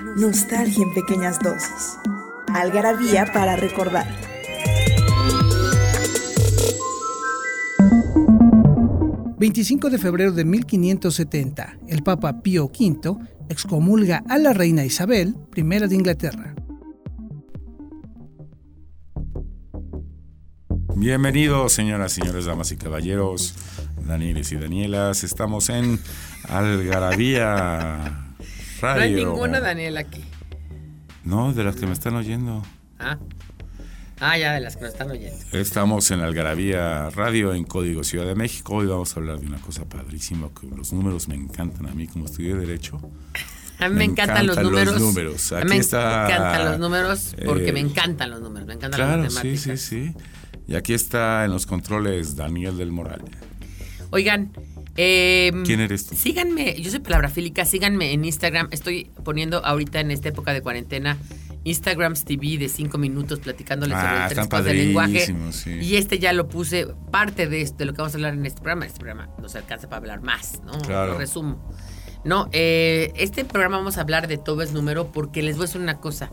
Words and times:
Nostalgia 0.00 0.84
en 0.84 0.94
pequeñas 0.94 1.40
dosis. 1.40 1.98
Algarabía 2.54 3.32
para 3.32 3.56
recordar. 3.56 4.06
...25 9.40 9.88
de 9.90 9.98
febrero 9.98 10.32
de 10.32 10.44
1570... 10.44 11.78
...el 11.86 12.02
Papa 12.02 12.42
Pío 12.42 12.66
V... 12.66 13.16
...excomulga 13.48 14.24
a 14.28 14.36
la 14.38 14.52
reina 14.52 14.84
Isabel... 14.84 15.36
I 15.54 15.62
de 15.62 15.94
Inglaterra. 15.94 16.54
Bienvenidos, 20.96 21.72
señoras, 21.72 22.12
señores, 22.12 22.46
damas 22.46 22.72
y 22.72 22.76
caballeros, 22.76 23.54
Danieles 24.04 24.50
y 24.50 24.56
Danielas. 24.56 25.22
Estamos 25.22 25.68
en 25.70 26.00
Algarabía 26.48 28.27
Radio. 28.80 29.00
No 29.00 29.02
hay 29.02 29.14
ninguna 29.14 29.60
Daniela 29.60 30.00
aquí. 30.00 30.24
No, 31.24 31.52
de 31.52 31.64
las 31.64 31.76
que 31.76 31.86
me 31.86 31.92
están 31.92 32.14
oyendo. 32.14 32.62
Ah. 32.98 33.18
Ah, 34.20 34.36
ya, 34.36 34.54
de 34.54 34.60
las 34.60 34.76
que 34.76 34.82
me 34.82 34.88
están 34.88 35.10
oyendo. 35.10 35.38
Estamos 35.52 36.10
en 36.10 36.20
Algarabía 36.20 37.10
Radio 37.10 37.54
en 37.54 37.64
Código 37.64 38.02
Ciudad 38.02 38.26
de 38.26 38.34
México. 38.34 38.74
Hoy 38.74 38.86
vamos 38.86 39.16
a 39.16 39.20
hablar 39.20 39.38
de 39.38 39.46
una 39.46 39.58
cosa 39.58 39.84
padrísima, 39.84 40.48
que 40.58 40.66
los 40.74 40.92
números 40.92 41.28
me 41.28 41.36
encantan 41.36 41.86
a 41.86 41.94
mí 41.94 42.06
como 42.06 42.24
estudié 42.24 42.54
Derecho. 42.54 43.00
A 43.80 43.88
mí 43.88 43.94
me, 43.94 44.04
encantan, 44.06 44.44
los 44.44 44.58
números. 44.58 45.00
números. 45.00 45.52
a 45.52 45.60
mí 45.60 45.68
me 45.68 45.76
encantan 45.76 46.64
los 46.64 46.80
números 46.80 47.36
porque 47.46 47.72
me 47.72 47.78
encantan 47.78 48.28
los 48.28 48.40
números. 48.40 48.66
Me 48.66 48.74
encantan 48.74 48.98
claro, 48.98 49.22
las 49.22 49.34
matemáticas. 49.34 49.80
sí, 49.80 50.10
sí, 50.10 50.12
sí. 50.12 50.24
Y 50.66 50.74
aquí 50.74 50.94
está 50.94 51.44
en 51.44 51.52
los 51.52 51.64
controles 51.64 52.34
Daniel 52.34 52.76
del 52.76 52.90
Moral. 52.90 53.22
Oigan, 54.10 54.50
eh, 54.96 55.52
¿Quién 55.64 55.80
eres 55.80 56.06
tú? 56.06 56.16
Síganme, 56.16 56.80
yo 56.80 56.90
soy 56.90 57.00
Palabra 57.00 57.28
Fílica, 57.28 57.64
síganme 57.64 58.12
en 58.12 58.24
Instagram. 58.24 58.68
Estoy 58.70 59.10
poniendo 59.24 59.64
ahorita 59.64 60.00
en 60.00 60.10
esta 60.10 60.28
época 60.28 60.52
de 60.52 60.60
cuarentena 60.62 61.16
Instagrams 61.64 62.24
TV 62.24 62.56
de 62.58 62.68
cinco 62.68 62.98
minutos 62.98 63.40
platicándoles 63.40 63.96
Ah, 63.96 64.00
sobre 64.00 64.14
están 64.14 64.28
tres 64.28 64.48
cosas 64.48 64.64
del 64.64 64.76
lenguaje. 64.78 65.34
sí. 65.52 65.70
Y 65.70 65.96
este 65.96 66.18
ya 66.18 66.32
lo 66.32 66.48
puse, 66.48 66.86
parte 67.10 67.46
de, 67.46 67.60
esto, 67.62 67.78
de 67.78 67.84
lo 67.86 67.92
que 67.92 67.98
vamos 67.98 68.14
a 68.14 68.16
hablar 68.16 68.34
en 68.34 68.46
este 68.46 68.60
programa. 68.60 68.86
Este 68.86 68.98
programa 69.00 69.28
nos 69.40 69.54
alcanza 69.54 69.88
para 69.88 69.98
hablar 69.98 70.22
más, 70.22 70.60
¿no? 70.64 70.72
Claro. 70.80 71.12
Lo 71.12 71.18
resumo. 71.18 71.70
No, 72.24 72.48
eh, 72.52 73.12
este 73.16 73.44
programa 73.44 73.78
vamos 73.78 73.98
a 73.98 74.00
hablar 74.00 74.26
de 74.28 74.38
todo 74.38 74.62
es 74.62 74.72
número 74.72 75.12
porque 75.12 75.42
les 75.42 75.56
voy 75.56 75.64
a 75.64 75.66
decir 75.66 75.80
una 75.80 75.98
cosa. 75.98 76.30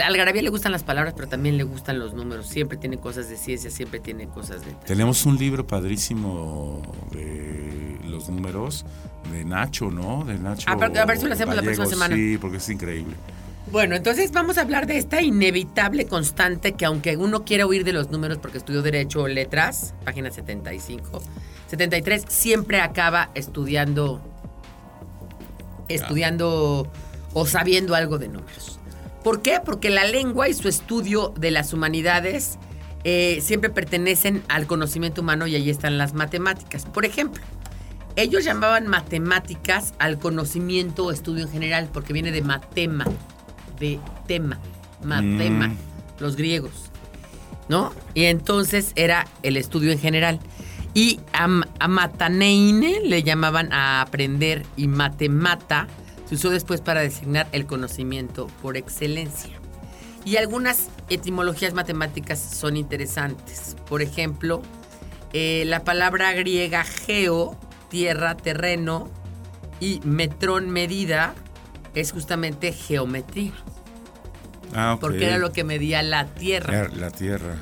A 0.00 0.06
Algarabía 0.06 0.42
le 0.42 0.50
gustan 0.50 0.72
las 0.72 0.82
palabras, 0.82 1.14
pero 1.16 1.28
también 1.28 1.56
le 1.56 1.64
gustan 1.64 1.98
los 1.98 2.14
números. 2.14 2.46
Siempre 2.46 2.78
tiene 2.78 2.98
cosas 2.98 3.28
de 3.28 3.36
ciencia, 3.36 3.70
siempre 3.70 4.00
tiene 4.00 4.28
cosas 4.28 4.64
de... 4.64 4.72
Tenemos 4.86 5.26
un 5.26 5.36
libro 5.36 5.66
padrísimo 5.66 6.82
de 7.12 7.98
los 8.08 8.28
números 8.28 8.84
de 9.32 9.44
Nacho, 9.44 9.90
¿no? 9.90 10.24
De 10.24 10.38
Nacho. 10.38 10.66
Ah, 10.68 10.72
a 10.72 11.04
ver 11.06 11.18
si 11.18 11.26
lo 11.26 11.32
hacemos 11.34 11.54
la 11.56 11.62
próxima 11.62 11.86
semana. 11.86 12.14
Sí, 12.14 12.38
porque 12.38 12.58
es 12.58 12.68
increíble. 12.68 13.14
Bueno, 13.70 13.94
entonces 13.96 14.32
vamos 14.32 14.58
a 14.58 14.62
hablar 14.62 14.86
de 14.86 14.98
esta 14.98 15.22
inevitable 15.22 16.06
constante 16.06 16.72
que 16.72 16.84
aunque 16.84 17.16
uno 17.16 17.44
quiera 17.44 17.66
huir 17.66 17.84
de 17.84 17.92
los 17.92 18.10
números 18.10 18.38
porque 18.38 18.58
estudió 18.58 18.82
Derecho 18.82 19.22
o 19.22 19.28
Letras, 19.28 19.94
página 20.04 20.30
75, 20.30 21.22
73, 21.68 22.24
siempre 22.28 22.80
acaba 22.80 23.30
estudiando, 23.34 24.20
estudiando 25.88 26.86
o 27.32 27.46
sabiendo 27.46 27.94
algo 27.94 28.18
de 28.18 28.28
números. 28.28 28.78
¿Por 29.24 29.42
qué? 29.42 29.58
Porque 29.64 29.90
la 29.90 30.04
lengua 30.04 30.48
y 30.48 30.54
su 30.54 30.68
estudio 30.68 31.32
de 31.38 31.50
las 31.50 31.72
humanidades 31.72 32.58
eh, 33.04 33.40
siempre 33.42 33.70
pertenecen 33.70 34.42
al 34.48 34.66
conocimiento 34.66 35.20
humano 35.20 35.46
y 35.46 35.54
ahí 35.54 35.70
están 35.70 35.98
las 35.98 36.14
matemáticas. 36.14 36.84
Por 36.86 37.04
ejemplo, 37.04 37.42
ellos 38.16 38.44
llamaban 38.44 38.86
matemáticas 38.88 39.94
al 39.98 40.18
conocimiento 40.18 41.06
o 41.06 41.10
estudio 41.12 41.44
en 41.44 41.50
general 41.52 41.88
porque 41.92 42.12
viene 42.12 42.30
de 42.32 42.42
matema, 42.42 43.06
de 43.78 43.98
tema, 44.26 44.58
matema, 45.02 45.68
Mm. 45.68 45.76
los 46.20 46.36
griegos, 46.36 46.90
¿no? 47.68 47.92
Y 48.14 48.24
entonces 48.24 48.92
era 48.96 49.26
el 49.42 49.56
estudio 49.56 49.92
en 49.92 49.98
general. 49.98 50.40
Y 50.94 51.20
a, 51.32 51.48
a 51.78 51.88
mataneine 51.88 53.00
le 53.02 53.22
llamaban 53.22 53.72
a 53.72 54.02
aprender 54.02 54.64
y 54.76 54.88
matemata 54.88 55.88
se 56.32 56.36
usó 56.36 56.50
después 56.50 56.80
para 56.80 57.02
designar 57.02 57.46
el 57.52 57.66
conocimiento 57.66 58.46
por 58.62 58.78
excelencia. 58.78 59.60
Y 60.24 60.36
algunas 60.36 60.88
etimologías 61.10 61.74
matemáticas 61.74 62.38
son 62.40 62.78
interesantes. 62.78 63.76
Por 63.86 64.00
ejemplo, 64.00 64.62
eh, 65.34 65.64
la 65.66 65.84
palabra 65.84 66.32
griega 66.32 66.84
geo, 66.84 67.54
tierra, 67.90 68.34
terreno, 68.34 69.10
y 69.78 70.00
metrón, 70.04 70.70
medida, 70.70 71.34
es 71.94 72.12
justamente 72.12 72.72
geometría. 72.72 73.52
Ah, 74.74 74.94
ok. 74.94 75.00
Porque 75.00 75.26
era 75.26 75.36
lo 75.36 75.52
que 75.52 75.64
medía 75.64 76.02
la 76.02 76.24
tierra. 76.26 76.88
La, 76.88 76.88
la 76.88 77.10
Tierra. 77.10 77.56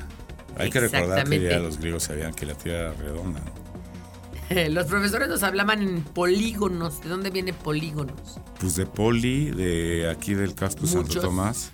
Hay 0.57 0.69
que 0.69 0.79
recordar 0.79 1.27
que 1.27 1.41
ya 1.41 1.59
los 1.59 1.77
griegos 1.77 2.03
sabían 2.03 2.33
que 2.33 2.45
la 2.45 2.53
Tierra 2.53 2.79
era 2.79 2.93
redonda. 2.93 3.41
¿no? 3.41 3.60
Los 4.71 4.85
profesores 4.87 5.29
nos 5.29 5.43
hablaban 5.43 5.81
en 5.81 6.01
polígonos. 6.01 7.01
¿De 7.01 7.09
dónde 7.09 7.29
viene 7.29 7.53
polígonos? 7.53 8.39
Pues 8.59 8.75
de 8.75 8.85
Poli, 8.85 9.51
de 9.51 10.09
aquí 10.09 10.33
del 10.33 10.53
casco 10.55 10.85
Santo. 10.87 11.19
Tomás. 11.21 11.71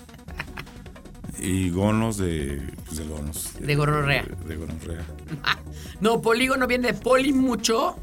Y 1.40 1.70
gonos 1.70 2.18
de. 2.18 2.74
Pues 2.86 2.98
de 2.98 3.06
gonos. 3.06 3.52
De 3.60 3.76
gonorrea. 3.76 4.24
De, 4.24 4.48
de 4.50 4.56
gonorrea. 4.56 5.06
No, 6.00 6.22
polígono 6.22 6.68
viene 6.68 6.92
de 6.92 6.94
poli 6.94 7.34
mucho 7.34 7.96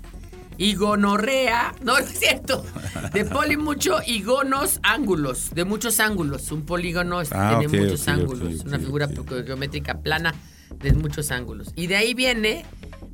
y 0.59 0.75
gonorrea. 0.75 1.75
No, 1.83 1.93
no 1.93 1.99
es 1.99 2.19
cierto. 2.19 2.65
De 3.12 3.25
poli 3.25 3.56
mucho 3.56 3.99
y 4.05 4.21
gonos 4.23 4.81
ángulos. 4.83 5.51
De 5.55 5.65
muchos 5.65 6.01
ángulos. 6.01 6.51
Un 6.51 6.62
polígono 6.67 7.21
Ah, 7.31 7.56
tiene 7.61 7.85
muchos 7.85 8.09
ángulos. 8.09 8.65
una 8.65 8.79
figura 8.81 9.09
geométrica 9.47 10.01
plana 10.01 10.35
de 10.81 10.93
muchos 10.93 11.31
ángulos. 11.31 11.69
Y 11.77 11.87
de 11.87 11.95
ahí 11.97 12.15
viene, 12.15 12.65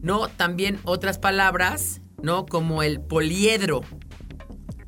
¿no? 0.03 0.29
También 0.29 0.79
otras 0.85 1.19
palabras, 1.19 2.01
¿no? 2.23 2.47
Como 2.47 2.83
el 2.83 3.01
poliedro. 3.01 3.83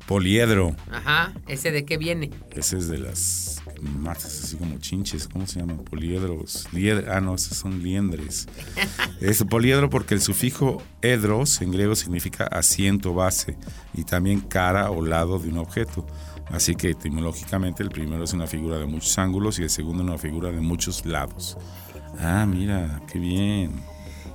Poliedro. 0.07 0.75
Ajá. 0.91 1.33
¿Ese 1.47 1.71
de 1.71 1.85
qué 1.85 1.97
viene? 1.97 2.29
Ese 2.51 2.77
es 2.77 2.89
de 2.89 2.97
las 2.97 3.61
matas 3.81 4.25
así 4.43 4.57
como 4.57 4.77
chinches. 4.77 5.27
¿Cómo 5.29 5.47
se 5.47 5.59
llaman? 5.61 5.77
Poliedros. 5.77 6.67
Lied- 6.73 7.07
ah, 7.09 7.21
no, 7.21 7.35
esos 7.35 7.57
son 7.57 7.81
liendres. 7.81 8.47
Es 9.21 9.41
poliedro 9.45 9.89
porque 9.89 10.13
el 10.15 10.19
sufijo 10.21 10.83
edros 11.01 11.61
en 11.61 11.71
griego 11.71 11.95
significa 11.95 12.43
asiento, 12.45 13.13
base 13.13 13.57
y 13.93 14.03
también 14.03 14.41
cara 14.41 14.91
o 14.91 15.01
lado 15.05 15.39
de 15.39 15.47
un 15.47 15.59
objeto. 15.59 16.05
Así 16.51 16.75
que 16.75 16.89
etimológicamente 16.89 17.81
el 17.83 17.89
primero 17.89 18.25
es 18.25 18.33
una 18.33 18.47
figura 18.47 18.77
de 18.77 18.85
muchos 18.85 19.17
ángulos 19.17 19.57
y 19.59 19.63
el 19.63 19.69
segundo 19.69 20.03
una 20.03 20.17
figura 20.17 20.51
de 20.51 20.59
muchos 20.59 21.05
lados. 21.05 21.57
Ah, 22.19 22.45
mira, 22.45 23.01
qué 23.11 23.17
bien. 23.17 23.71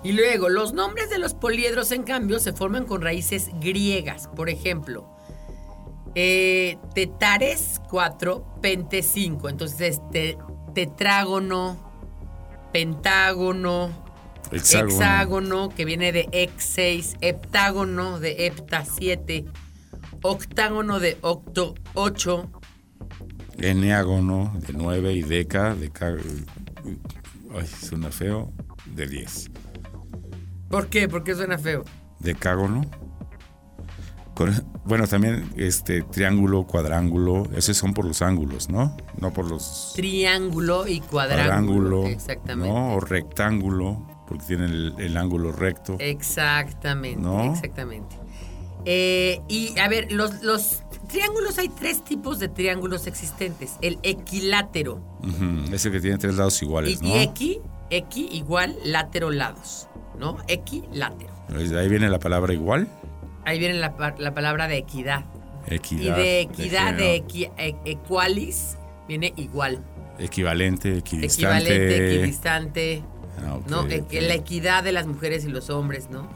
Y 0.05 0.13
luego, 0.13 0.49
los 0.49 0.73
nombres 0.73 1.11
de 1.11 1.19
los 1.19 1.35
poliedros, 1.35 1.91
en 1.93 2.03
cambio, 2.05 2.39
se 2.39 2.53
forman 2.53 2.85
con 2.87 3.03
raíces 3.03 3.51
griegas. 3.61 4.29
Por 4.35 4.49
ejemplo, 4.49 5.09
eh, 6.15 6.79
tetares 6.95 7.81
4, 7.91 8.55
pente 8.63 9.03
5. 9.03 9.49
Entonces, 9.49 10.01
te- 10.13 10.39
tetrágono, 10.75 11.77
pentágono, 12.73 13.91
Hexágono. 14.53 14.93
hexágono, 14.93 15.69
que 15.71 15.85
viene 15.85 16.13
de 16.13 16.29
hex 16.33 16.63
6, 16.65 17.17
heptágono 17.21 18.21
de 18.21 18.47
hepta 18.47 18.85
7, 18.85 19.45
octágono 20.23 21.01
de 21.01 21.19
octo 21.23 21.75
8. 21.95 22.49
Eneágono 23.59 24.53
de 24.67 24.73
9 24.73 25.13
y 25.13 25.23
deca 25.23 25.75
de 25.75 25.91
ca- 25.91 26.15
Ay, 27.55 27.67
suena 27.67 28.11
feo. 28.11 28.53
De 28.87 29.07
10. 29.07 29.51
¿Por 30.69 30.89
qué? 30.89 31.09
¿Por 31.09 31.25
qué 31.25 31.35
suena 31.35 31.59
feo? 31.59 31.85
Decágono. 32.19 32.83
Con- 34.35 34.55
bueno, 34.85 35.07
también 35.07 35.51
este 35.57 36.03
triángulo, 36.03 36.65
cuadrángulo, 36.67 37.49
esos 37.57 37.77
son 37.77 37.93
por 37.93 38.05
los 38.05 38.23
ángulos, 38.23 38.69
¿no? 38.71 38.97
No 39.21 39.33
por 39.33 39.47
los 39.49 39.93
Triángulo 39.97 40.87
y 40.87 41.01
cuadrángulo. 41.01 42.07
Exactamente. 42.07 42.73
¿no? 42.73 42.95
O 42.95 43.01
rectángulo, 43.01 44.07
porque 44.29 44.45
tiene 44.47 44.67
el, 44.67 44.95
el 44.99 45.17
ángulo 45.17 45.51
recto. 45.53 45.97
Exactamente, 45.99 47.21
¿No? 47.21 47.53
exactamente. 47.53 48.17
Eh, 48.85 49.41
y 49.49 49.77
a 49.79 49.89
ver, 49.89 50.13
los, 50.13 50.41
los 50.43 50.85
triángulos, 51.09 51.59
hay 51.59 51.69
tres 51.69 52.05
tipos 52.05 52.39
de 52.39 52.49
triángulos 52.49 53.07
existentes. 53.09 53.73
El 53.83 53.99
equilátero. 54.05 55.03
Ujú, 55.21 55.75
Es 55.75 55.85
el 55.85 55.93
que 55.93 56.01
tiene 56.01 56.17
tres 56.19 56.37
lados 56.37 56.63
iguales, 56.63 57.01
Y, 57.03 57.05
¿no? 57.05 57.09
y 57.17 57.19
equi, 57.19 57.59
equi 57.91 58.29
igual, 58.31 58.77
látero, 58.85 59.31
lados. 59.31 59.89
¿No? 60.19 60.37
Equilátero. 60.49 61.33
De 61.49 61.79
ahí 61.79 61.89
viene 61.89 62.09
la 62.09 62.19
palabra 62.19 62.53
igual. 62.53 62.89
Ahí 63.45 63.59
viene 63.59 63.75
la, 63.75 63.95
la 64.19 64.35
palabra 64.35 64.69
de 64.69 64.77
equidad. 64.79 65.25
Equidad. 65.67 66.19
y 66.19 66.21
de 66.23 66.41
equidad, 66.41 66.95
de, 66.95 67.25
equi- 67.25 67.51
e- 67.57 67.77
equalis, 67.85 68.77
viene 69.07 69.33
igual. 69.37 69.85
Equivalente, 70.19 70.99
equidistante. 70.99 71.59
Equivalente, 71.75 72.15
equidistante. 72.17 73.03
Ah, 73.39 73.59
¿no? 73.69 73.87
E- 73.87 74.05
La 74.23 74.35
equidad 74.35 74.83
de 74.83 74.93
las 74.93 75.07
mujeres 75.07 75.45
y 75.45 75.49
los 75.49 75.71
hombres, 75.71 76.11
¿no? 76.11 76.29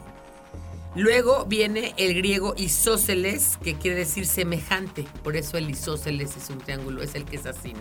Luego 0.95 1.45
viene 1.45 1.93
el 1.97 2.13
griego 2.13 2.53
isósceles, 2.55 3.57
que 3.57 3.73
quiere 3.75 3.97
decir 3.97 4.27
semejante. 4.27 5.05
Por 5.23 5.35
eso 5.35 5.57
el 5.57 5.69
isósceles 5.69 6.37
es 6.37 6.49
un 6.51 6.59
triángulo, 6.59 7.01
es 7.01 7.15
el 7.15 7.25
que 7.25 7.35
es 7.37 7.45
así, 7.47 7.73
¿no? 7.73 7.79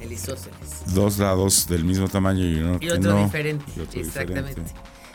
El 0.00 0.12
isósceles. 0.12 0.94
Dos 0.94 1.18
lados 1.18 1.66
del 1.68 1.84
mismo 1.84 2.08
tamaño 2.08 2.44
y 2.44 2.56
uno 2.56 2.78
Y 2.80 2.90
otro 2.90 3.14
no, 3.14 3.24
diferente, 3.24 3.64
y 3.76 3.80
otro 3.80 4.00
exactamente. 4.00 4.48
diferente. 4.60 4.72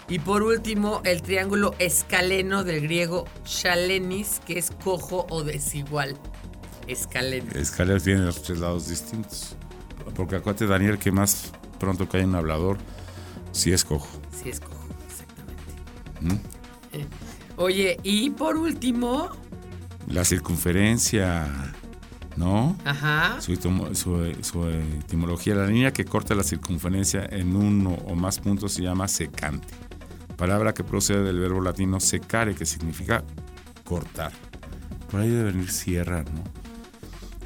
Y 0.10 0.20
por 0.20 0.44
último, 0.44 1.02
el 1.06 1.22
triángulo 1.22 1.74
escaleno 1.80 2.64
del 2.66 2.82
griego 2.82 3.26
chalenis, 3.46 4.42
que 4.46 4.60
es 4.60 4.72
cojo 4.84 5.26
o 5.30 5.44
desigual. 5.44 6.18
Escaleno. 6.88 7.50
Escalera 7.54 8.00
tiene 8.00 8.22
los 8.22 8.44
tres 8.44 8.60
lados 8.60 8.90
distintos. 8.90 9.56
Porque 10.16 10.36
acuérdate, 10.36 10.68
Daniel, 10.68 10.98
que 11.00 11.12
más 11.14 11.52
pronto 11.80 12.10
cae 12.10 12.26
un 12.26 12.36
hablador, 12.36 12.78
si 13.54 13.72
es 13.72 13.86
cojo. 13.86 14.08
Sí, 14.44 14.50
es 14.50 14.60
cojo, 14.60 14.86
exactamente. 15.08 16.44
¿Mm? 17.00 17.08
Oye, 17.58 17.98
y 18.04 18.30
por 18.32 18.58
último, 18.58 19.30
La 20.10 20.26
circunferencia, 20.26 21.48
¿no? 22.38 22.78
ajá, 22.86 23.40
Su, 23.42 23.56
su- 23.56 24.36
su 24.42 24.66
etimología, 24.68 25.56
la 25.56 25.68
línea 25.68 25.92
que 25.94 26.06
corta 26.06 26.34
la 26.36 26.44
circunferencia 26.44 27.26
en 27.30 27.56
uno 27.56 27.92
o 28.06 28.16
más 28.16 28.40
puntos 28.40 28.74
se 28.74 28.82
llama 28.84 29.08
secante. 29.08 29.68
Palabra 30.38 30.74
que 30.74 30.84
procede 30.84 31.24
del 31.24 31.40
verbo 31.40 31.62
latino 31.62 32.00
secare, 32.00 32.56
que 32.56 32.66
significa 32.66 33.24
cortar. 33.84 34.32
Por 35.12 35.22
ahí 35.22 35.30
debe 35.30 35.52
venir 35.52 35.72
sierra, 35.72 36.24
¿no? 36.24 36.44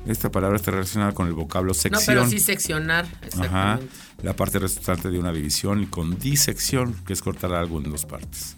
Esta 0.10 0.32
palabra 0.32 0.56
está 0.56 0.72
relacionada 0.72 1.12
con 1.12 1.28
el 1.28 1.34
vocablo 1.34 1.70
no, 1.70 1.74
sección. 1.74 2.04
pero 2.06 2.26
sí 2.28 2.40
seccionar, 2.40 3.06
Ajá. 3.42 3.78
La 4.24 4.34
parte 4.38 4.58
resultante 4.58 5.10
de 5.12 5.20
una 5.20 5.34
división 5.34 5.84
y 5.84 5.88
con 5.88 6.18
disección, 6.18 6.94
que 7.06 7.12
es 7.12 7.22
cortar 7.22 7.54
algo 7.54 7.78
en 7.80 7.92
dos 7.92 8.06
partes. 8.06 8.56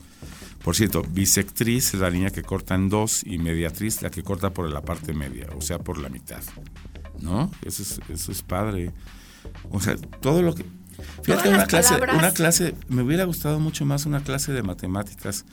Por 0.64 0.76
cierto, 0.76 1.04
bisectriz 1.10 1.94
es 1.94 2.00
la 2.00 2.10
línea 2.10 2.30
que 2.32 2.42
corta 2.44 2.76
en 2.76 2.90
dos 2.90 3.24
y 3.26 3.38
mediatriz 3.38 4.02
la 4.02 4.10
que 4.10 4.24
corta 4.24 4.52
por 4.52 4.70
la 4.70 4.82
parte 4.82 5.14
media, 5.14 5.48
o 5.56 5.62
sea, 5.62 5.80
por 5.80 5.98
la 5.98 6.10
mitad. 6.10 6.42
¿No? 7.22 7.52
Eso 7.66 7.82
es, 7.84 8.00
eso 8.10 8.32
es 8.32 8.42
padre. 8.42 8.92
O 9.72 9.80
sea, 9.80 9.96
todo 10.22 10.42
lo 10.42 10.54
que... 10.56 10.66
Fíjate, 11.24 11.48
una 11.50 11.60
las 11.60 11.68
clase, 11.70 11.94
palabras- 11.94 12.18
una 12.18 12.32
clase, 12.32 12.76
me 12.90 13.02
hubiera 13.04 13.24
gustado 13.24 13.60
mucho 13.60 13.86
más 13.86 14.06
una 14.06 14.22
clase 14.22 14.52
de 14.52 14.64
matemáticas, 14.64 15.46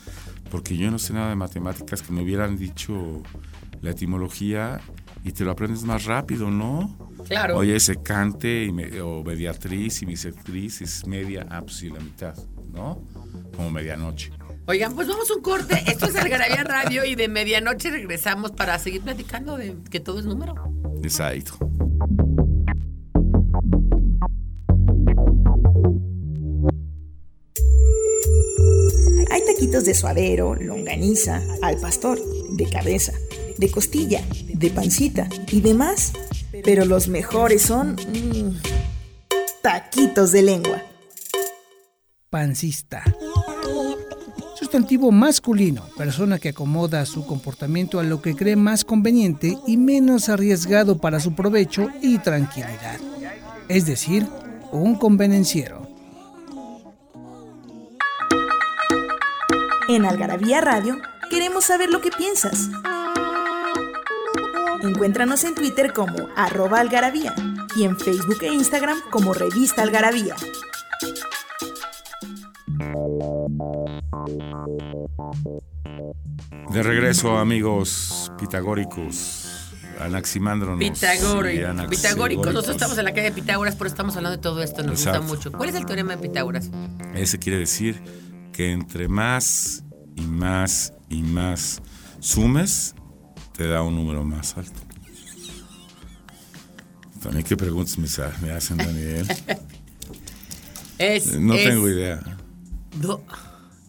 porque 0.50 0.76
yo 0.76 0.90
no 0.90 0.98
sé 0.98 1.12
nada 1.12 1.28
de 1.28 1.36
matemáticas, 1.36 2.02
que 2.02 2.12
me 2.12 2.22
hubieran 2.22 2.56
dicho 2.56 3.22
la 3.80 3.90
etimología 3.92 4.80
y 5.22 5.30
te 5.32 5.44
lo 5.44 5.52
aprendes 5.52 5.84
más 5.84 6.04
rápido, 6.04 6.50
¿no? 6.50 6.96
Claro. 7.28 7.56
Oye, 7.58 7.78
secante 7.78 8.64
y 8.64 8.72
me- 8.72 9.00
o 9.00 9.22
mediatriz 9.22 10.02
y 10.02 10.06
bisectriz 10.06 10.82
es 10.82 11.06
media, 11.06 11.46
ah, 11.50 11.62
pues 11.62 11.76
sí, 11.76 11.90
la 11.90 12.00
mitad, 12.00 12.36
¿no? 12.72 13.02
Como 13.56 13.70
medianoche. 13.70 14.32
Oigan, 14.68 14.96
pues 14.96 15.06
vamos 15.06 15.30
a 15.30 15.34
un 15.34 15.42
corte. 15.42 15.80
Esto 15.86 16.06
es 16.06 16.16
Algarabía 16.16 16.64
Radio 16.64 17.04
y 17.04 17.14
de 17.14 17.28
medianoche 17.28 17.88
regresamos 17.88 18.50
para 18.50 18.76
seguir 18.80 19.00
platicando 19.00 19.56
de 19.56 19.76
que 19.90 20.00
todo 20.00 20.18
es 20.18 20.24
número. 20.24 20.54
Exacto. 21.04 21.56
Hay 29.30 29.44
taquitos 29.46 29.84
de 29.84 29.94
suadero, 29.94 30.56
longaniza, 30.56 31.42
al 31.62 31.76
pastor, 31.78 32.18
de 32.50 32.68
cabeza, 32.68 33.12
de 33.58 33.70
costilla, 33.70 34.24
de 34.48 34.70
pancita 34.70 35.28
y 35.46 35.60
demás. 35.60 36.12
Pero 36.64 36.84
los 36.86 37.06
mejores 37.06 37.62
son 37.62 37.92
mm, 37.92 38.60
taquitos 39.62 40.32
de 40.32 40.42
lengua. 40.42 40.82
Pancista. 42.30 43.04
Sustantivo 44.76 45.10
masculino, 45.10 45.88
persona 45.96 46.38
que 46.38 46.50
acomoda 46.50 47.06
su 47.06 47.24
comportamiento 47.24 47.98
a 47.98 48.02
lo 48.02 48.20
que 48.20 48.36
cree 48.36 48.56
más 48.56 48.84
conveniente 48.84 49.56
y 49.66 49.78
menos 49.78 50.28
arriesgado 50.28 50.98
para 50.98 51.18
su 51.18 51.34
provecho 51.34 51.88
y 52.02 52.18
tranquilidad. 52.18 53.00
Es 53.68 53.86
decir, 53.86 54.26
un 54.72 54.96
convenenciero. 54.96 55.88
En 59.88 60.04
Algarabía 60.04 60.60
Radio 60.60 60.98
queremos 61.30 61.64
saber 61.64 61.88
lo 61.88 62.02
que 62.02 62.10
piensas. 62.10 62.68
Encuéntranos 64.82 65.42
en 65.44 65.54
Twitter 65.54 65.94
como 65.94 66.28
arroba 66.36 66.80
algarabía 66.80 67.34
y 67.76 67.84
en 67.84 67.98
Facebook 67.98 68.42
e 68.42 68.52
Instagram 68.52 68.98
como 69.10 69.32
revista 69.32 69.80
algarabía. 69.80 70.36
De 76.70 76.82
regreso, 76.82 77.38
amigos 77.38 78.30
pitagóricos, 78.38 79.46
anaximandronos. 80.00 80.84
y 80.84 80.90
Pitagórico. 80.90 81.88
Pitagóricos. 81.88 82.46
Nosotros 82.46 82.76
estamos 82.76 82.98
en 82.98 83.04
la 83.04 83.12
calle 83.12 83.30
de 83.30 83.32
Pitágoras, 83.32 83.76
pero 83.76 83.88
estamos 83.88 84.16
hablando 84.16 84.36
de 84.36 84.42
todo 84.42 84.62
esto. 84.62 84.82
Nos 84.82 85.00
Exacto. 85.00 85.22
gusta 85.22 85.36
mucho. 85.36 85.52
¿Cuál 85.52 85.68
es 85.70 85.74
el 85.76 85.86
teorema 85.86 86.16
de 86.16 86.22
Pitágoras? 86.22 86.70
Ese 87.14 87.38
quiere 87.38 87.58
decir 87.58 88.02
que 88.52 88.72
entre 88.72 89.08
más 89.08 89.84
y 90.16 90.22
más 90.22 90.92
y 91.08 91.22
más 91.22 91.80
sumes, 92.20 92.94
te 93.56 93.66
da 93.68 93.82
un 93.82 93.94
número 93.94 94.24
más 94.24 94.56
alto. 94.56 94.80
También 97.22 97.44
qué 97.44 97.56
preguntas 97.56 97.96
me, 97.98 98.50
hacen, 98.52 98.76
Daniel. 98.78 99.26
Es, 100.98 101.38
No 101.38 101.52
es- 101.52 101.64
tengo 101.68 101.88
idea. 101.90 102.20
do- 102.98 103.22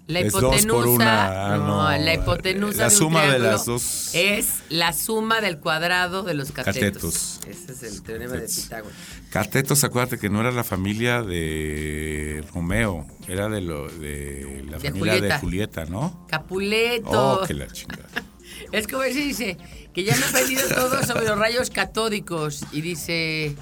la 0.08 0.20
Es 0.22 0.32
dos 0.34 0.42
hipotenusa. 0.42 0.68
por 0.74 0.88
una, 0.88 1.54
ah, 1.54 1.58
no, 1.58 1.68
no. 1.92 1.98
la 1.98 2.14
hipotenusa. 2.14 2.78
La 2.78 2.84
de 2.86 2.96
suma 2.96 3.26
de 3.26 3.40
las 3.40 3.66
dos. 3.66 4.12
Es 4.14 4.64
la 4.70 4.94
suma 4.94 5.42
del 5.42 5.60
cuadrado 5.60 6.24
de 6.24 6.34
los 6.34 6.52
catetos. 6.52 7.40
Catetos. 7.40 7.40
Ese 7.48 7.72
es 7.74 7.84
el 7.94 8.02
teorema 8.04 8.36
de. 8.36 8.48
Pitágoras. 8.48 8.98
Catetos, 9.30 9.84
acuérdate 9.84 10.18
que 10.18 10.30
no 10.30 10.40
era 10.40 10.52
la 10.52 10.64
familia 10.64 11.22
de 11.22 12.44
Romeo, 12.54 13.06
era 13.28 13.50
de, 13.50 13.62
lo, 13.62 13.90
de 13.90 14.64
la 14.70 14.78
De 14.80 14.90
familia 14.92 15.14
Julieta. 15.16 15.34
de 15.36 15.40
Julieta, 15.42 15.86
¿no? 15.86 16.26
Capuleto. 16.30 17.42
Oh, 17.42 17.46
que 17.46 17.54
la 17.54 17.68
chingada. 17.68 18.08
Es 18.72 18.88
como 18.88 19.04
se 19.04 19.10
dice, 19.12 19.58
que 19.94 20.04
ya 20.04 20.16
me 20.16 20.22
he 20.22 20.26
aprendido 20.30 20.68
todo 20.74 21.02
sobre 21.04 21.26
los 21.28 21.38
rayos 21.38 21.70
catódicos. 21.70 22.64
Y 22.72 22.82
dice. 22.82 23.56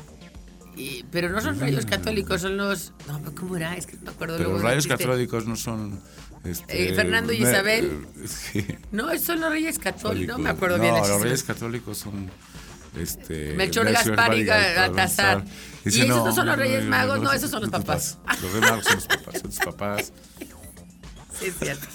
y- 0.76 1.04
pero 1.12 1.30
no 1.30 1.42
son 1.42 1.60
rayos 1.60 1.86
católicos, 1.86 2.42
son 2.42 2.58
los. 2.58 2.94
No, 3.08 3.20
pero 3.20 3.36
¿cómo 3.36 3.56
era? 3.58 3.76
Es 3.76 3.86
que 3.88 3.98
no 3.98 4.04
me 4.04 4.10
acuerdo. 4.12 4.38
Pero 4.38 4.50
luego 4.50 4.64
los 4.64 4.64
rayos 4.72 4.88
católicos 4.88 5.46
no 5.46 5.56
son... 5.56 6.00
este, 6.46 6.90
Eh, 6.92 6.94
Fernando 6.96 7.34
y 7.34 7.38
Isabel. 7.38 8.06
sí, 8.28 8.66
No, 8.92 9.10
esos 9.12 9.26
son 9.28 9.42
los 9.42 9.50
reyes 9.52 9.80
católicos. 9.80 10.38
No 10.38 10.44
me 10.44 10.50
acuerdo 10.50 10.78
no, 10.78 10.84
bien. 10.84 10.96
los 10.96 11.22
reyes 11.22 11.44
católicos 11.44 11.98
son... 11.98 12.30
Este, 12.98 13.54
Melchor, 13.56 13.92
Gaspar 13.92 14.34
y 14.38 14.46
Baltasar. 14.46 15.44
¿Y 15.84 15.90
esos 15.90 16.08
no 16.08 16.34
son 16.34 16.46
los 16.48 16.58
Reyes 16.58 16.86
Magos? 16.86 17.20
No, 17.22 17.34
esos 17.34 17.52
son 17.52 17.62
los 17.62 17.70
papás. 17.70 18.18
Los 18.42 18.54
Reyes 18.54 18.62
Magos 18.70 18.86
son 18.86 18.96
los 18.96 19.08
papás, 19.08 19.34
son 19.34 19.50
tus 19.50 19.60
papás. 19.60 20.14
Sí, 21.40 21.48
es 21.48 21.56
cierto. 21.60 21.86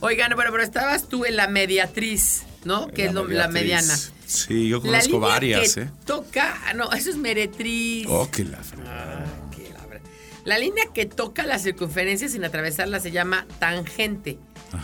Oigan, 0.00 0.32
bueno, 0.34 0.50
pero 0.50 0.62
estabas 0.62 1.06
tú 1.08 1.26
en 1.26 1.36
la 1.36 1.48
mediatriz, 1.48 2.44
¿no? 2.64 2.88
Que 2.88 3.04
es 3.06 3.12
lo- 3.12 3.28
la 3.28 3.48
mediana. 3.48 3.94
Sí, 4.26 4.68
yo 4.68 4.78
La 4.78 4.82
conozco 4.84 5.12
línea 5.12 5.28
varias, 5.28 5.74
que 5.74 5.80
¿eh? 5.82 5.90
toca, 6.06 6.56
ah, 6.66 6.72
no, 6.72 6.90
eso 6.92 7.10
es 7.10 7.16
meretriz. 7.16 8.06
Oh, 8.08 8.30
que 8.30 8.44
la 8.44 8.56
fregada. 8.62 9.26
La 10.46 10.56
línea 10.58 10.84
que 10.94 11.04
toca 11.04 11.44
la 11.44 11.58
circunferencia 11.58 12.28
sin 12.28 12.42
atravesarla 12.44 13.00
se 13.00 13.10
llama 13.10 13.46
tangente. 13.58 14.38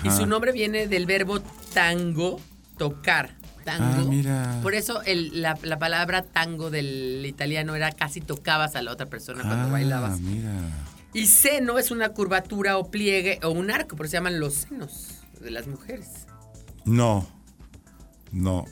Y 0.04 0.10
su 0.10 0.26
nombre 0.26 0.52
viene 0.52 0.86
del 0.88 1.06
verbo 1.06 1.40
tango, 1.72 2.38
tocar. 2.76 3.36
Tango. 3.64 3.84
Ah, 4.02 4.04
mira. 4.08 4.58
Por 4.62 4.74
eso 4.74 5.02
el- 5.02 5.40
la, 5.40 5.56
la 5.62 5.78
palabra 5.78 6.22
tango 6.22 6.68
del 6.70 7.24
italiano 7.24 7.76
era 7.76 7.92
casi 7.92 8.20
tocabas 8.20 8.74
a 8.74 8.82
la 8.82 8.90
otra 8.90 9.06
persona 9.06 9.42
cuando 9.44 9.68
Ah, 9.68 9.70
bailabas. 9.70 10.18
mira. 10.20 10.50
Y 11.14 11.26
seno 11.28 11.78
es 11.78 11.90
una 11.92 12.08
curvatura 12.08 12.76
o 12.78 12.90
pliegue 12.90 13.38
o 13.44 13.50
un 13.50 13.70
arco, 13.70 13.94
por 13.96 14.06
eso 14.06 14.10
se 14.12 14.16
llaman 14.16 14.40
los 14.40 14.54
senos 14.54 15.20
de 15.40 15.50
las 15.52 15.68
mujeres. 15.68 16.08
No, 16.84 17.28
no. 18.32 18.64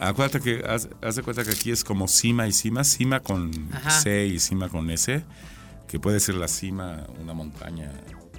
Acuérdate 0.00 0.40
que, 0.40 0.62
haz, 0.68 0.88
haz 1.02 1.16
de 1.16 1.22
cuenta 1.22 1.44
que 1.44 1.50
aquí 1.52 1.70
es 1.70 1.84
como 1.84 2.08
cima 2.08 2.46
y 2.48 2.52
cima, 2.52 2.84
cima 2.84 3.20
con 3.20 3.50
Ajá. 3.72 3.90
C 3.92 4.26
y 4.26 4.40
cima 4.40 4.68
con 4.68 4.90
S, 4.90 5.24
que 5.88 5.98
puede 6.00 6.20
ser 6.20 6.34
la 6.36 6.48
cima, 6.48 7.06
una 7.20 7.34
montaña. 7.34 7.90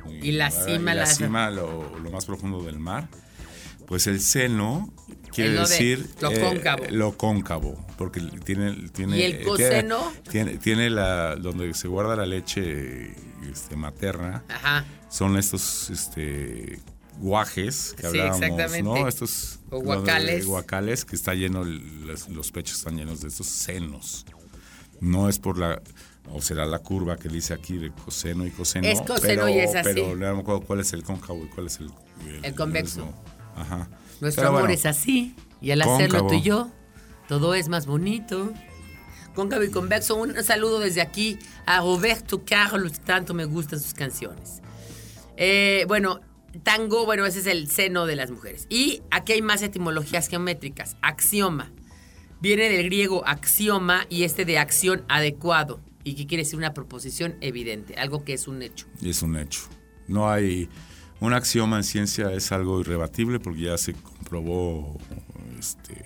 muy 0.04 0.16
Y 0.18 0.32
la 0.34 0.48
elevada, 0.48 0.66
cima, 0.66 0.92
y 0.92 0.96
la 0.96 1.02
la- 1.02 1.06
cima 1.08 1.50
lo, 1.50 1.98
lo 2.00 2.12
más 2.12 2.26
profundo 2.26 2.62
del 2.64 2.80
mar. 2.80 3.08
Pues 3.88 4.08
el 4.08 4.20
seno 4.20 4.92
quiere 5.32 5.52
de- 5.54 5.60
decir 5.60 6.10
lo 6.20 6.32
eh, 6.32 6.40
cóncavo. 6.42 6.84
lo 6.90 7.18
cóncavo, 7.18 7.86
porque 7.98 8.20
tiene 8.44 8.90
tiene 8.90 9.18
¿Y 9.20 9.22
el 9.24 9.44
coseno? 9.44 10.12
tiene, 10.32 10.58
tiene 10.58 10.90
la 10.90 11.36
donde 11.36 11.72
se 11.76 11.88
guarda 11.88 12.16
la 12.16 12.26
leche 12.26 13.14
este, 13.52 13.76
materna. 13.76 14.44
Ajá. 14.50 14.86
Son 15.10 15.38
estos 15.38 15.92
este 15.92 16.80
guajes 17.20 17.94
que 17.96 18.10
Sí, 18.10 18.20
hablábamos. 18.20 18.84
¿no? 18.84 19.08
Estos 19.08 19.60
O 19.70 19.80
guacales. 19.82 20.46
guacales 20.48 21.06
que 21.06 21.16
está 21.16 21.34
lleno 21.36 21.64
los 21.64 22.52
pechos 22.52 22.80
están 22.80 22.98
llenos 22.98 23.22
de 23.22 23.28
estos 23.28 23.46
senos. 23.48 24.26
No 25.00 25.30
es 25.30 25.38
por 25.40 25.58
la 25.60 25.80
o 26.34 26.42
será 26.42 26.66
la 26.66 26.80
curva 26.80 27.18
que 27.18 27.30
dice 27.30 27.54
aquí 27.54 27.78
de 27.78 27.92
coseno 27.92 28.46
y 28.46 28.52
coseno. 28.52 28.88
Es 28.88 29.02
coseno 29.02 29.22
pero, 29.22 29.50
y 29.50 29.60
es 29.60 29.76
así. 29.76 29.90
Pero 29.94 30.16
no 30.16 30.36
me 30.36 30.42
acuerdo 30.42 30.62
cuál 30.62 30.80
es 30.80 30.94
el 30.94 31.04
cóncavo 31.04 31.46
y 31.46 31.48
cuál 31.48 31.68
es 31.68 31.80
el 31.80 31.92
El 32.44 32.56
convexo. 32.56 33.08
Ajá. 33.56 33.90
Nuestro 34.22 34.42
Pero 34.42 34.50
amor 34.50 34.62
bueno, 34.62 34.74
es 34.74 34.86
así. 34.86 35.36
Y 35.62 35.72
al 35.72 35.82
hacerlo 35.82 36.28
tú 36.28 36.36
y 36.36 36.42
yo, 36.42 36.70
todo 37.28 37.56
es 37.56 37.70
más 37.70 37.86
bonito. 37.86 38.54
Cóncavo 39.34 39.64
y 39.64 39.72
convexo. 39.72 40.16
Un 40.16 40.44
saludo 40.44 40.80
desde 40.80 41.02
aquí 41.02 41.38
a 41.66 41.80
Roberto 41.82 42.44
Carlos. 42.46 43.00
Tanto 43.00 43.34
me 43.34 43.46
gustan 43.46 43.80
sus 43.80 43.94
canciones. 43.94 44.62
Eh, 45.38 45.86
bueno, 45.88 46.22
tango, 46.64 47.06
bueno, 47.06 47.26
ese 47.26 47.40
es 47.40 47.48
el 47.48 47.70
seno 47.70 48.06
de 48.06 48.16
las 48.16 48.32
mujeres. 48.32 48.68
Y 48.70 49.02
aquí 49.12 49.34
hay 49.34 49.42
más 49.42 49.62
etimologías 49.62 50.28
geométricas. 50.28 50.98
Axioma. 51.02 51.72
Viene 52.42 52.70
del 52.70 52.86
griego 52.86 53.26
axioma 53.26 54.06
y 54.10 54.24
este 54.24 54.46
de 54.46 54.58
acción 54.60 55.04
adecuado. 55.08 55.82
Y 56.06 56.16
que 56.16 56.26
quiere 56.28 56.44
decir 56.44 56.58
una 56.58 56.74
proposición 56.74 57.36
evidente, 57.42 57.96
algo 57.96 58.24
que 58.24 58.34
es 58.34 58.48
un 58.48 58.62
hecho. 58.62 58.86
Y 59.02 59.10
es 59.10 59.22
un 59.22 59.36
hecho. 59.36 59.62
No 60.08 60.30
hay. 60.30 60.70
Un 61.20 61.34
axioma 61.34 61.78
en 61.78 61.84
ciencia 61.84 62.32
es 62.32 62.52
algo 62.54 62.80
irrebatible 62.80 63.40
porque 63.40 63.62
ya 63.62 63.78
se 63.78 63.94
comprobó, 63.94 64.98
este, 65.60 66.04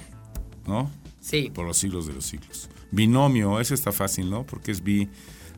¿no? 0.65 0.89
Sí. 1.20 1.51
Por 1.53 1.65
los 1.68 1.77
siglos 1.77 2.08
de 2.08 2.13
los 2.13 2.25
siglos. 2.25 2.70
Binomio, 2.91 3.60
ese 3.60 3.74
está 3.75 3.91
fácil, 3.91 4.29
¿no? 4.29 4.46
Porque 4.46 4.72
es 4.72 4.82
bi. 4.84 5.10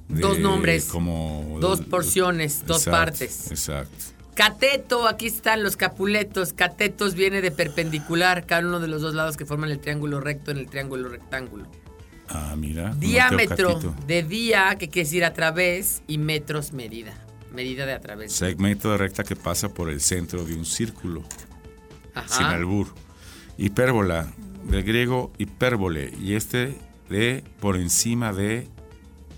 de- 0.09 0.21
Dos 0.21 0.39
nombres, 0.39 0.85
Como. 0.85 1.57
dos 1.61 1.81
porciones, 1.81 2.65
dos 2.65 2.85
partes. 2.85 3.51
Exacto. 3.51 3.95
Cateto, 4.35 5.07
aquí 5.07 5.27
están 5.27 5.61
los 5.63 5.77
capuletos. 5.77 6.53
Catetos 6.53 7.13
viene 7.13 7.41
de 7.41 7.51
perpendicular, 7.51 8.45
cada 8.45 8.65
uno 8.67 8.79
de 8.79 8.87
los 8.87 9.01
dos 9.01 9.13
lados 9.13 9.37
que 9.37 9.45
forman 9.45 9.69
el 9.69 9.79
triángulo 9.79 10.19
recto 10.19 10.51
en 10.51 10.57
el 10.57 10.67
triángulo 10.67 11.09
rectángulo. 11.09 11.69
Ah, 12.33 12.55
mira. 12.57 12.93
Diámetro 12.95 13.79
de 14.07 14.23
día, 14.23 14.75
que 14.79 14.89
quiere 14.89 15.05
decir 15.07 15.25
a 15.25 15.33
través, 15.33 16.01
y 16.07 16.17
metros 16.17 16.73
medida. 16.73 17.13
Medida 17.53 17.85
de 17.85 17.93
a 17.93 17.99
través. 17.99 18.31
Segmento 18.31 18.91
de 18.91 18.97
recta 18.97 19.23
que 19.23 19.35
pasa 19.35 19.69
por 19.69 19.89
el 19.89 19.99
centro 20.01 20.45
de 20.45 20.55
un 20.55 20.65
círculo. 20.65 21.23
Ajá. 22.13 22.27
sin 22.27 22.45
albur. 22.45 22.93
Hipérbola, 23.57 24.33
del 24.65 24.83
griego 24.83 25.31
hipérbole, 25.37 26.11
y 26.21 26.33
este 26.35 26.75
de 27.09 27.43
por 27.59 27.77
encima 27.77 28.33
de 28.33 28.67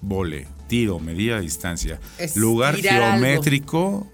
vole, 0.01 0.47
tiro, 0.67 0.99
medida 0.99 1.35
de 1.35 1.41
distancia. 1.41 1.99
Es 2.17 2.35
Lugar 2.35 2.75
algo. 2.75 4.11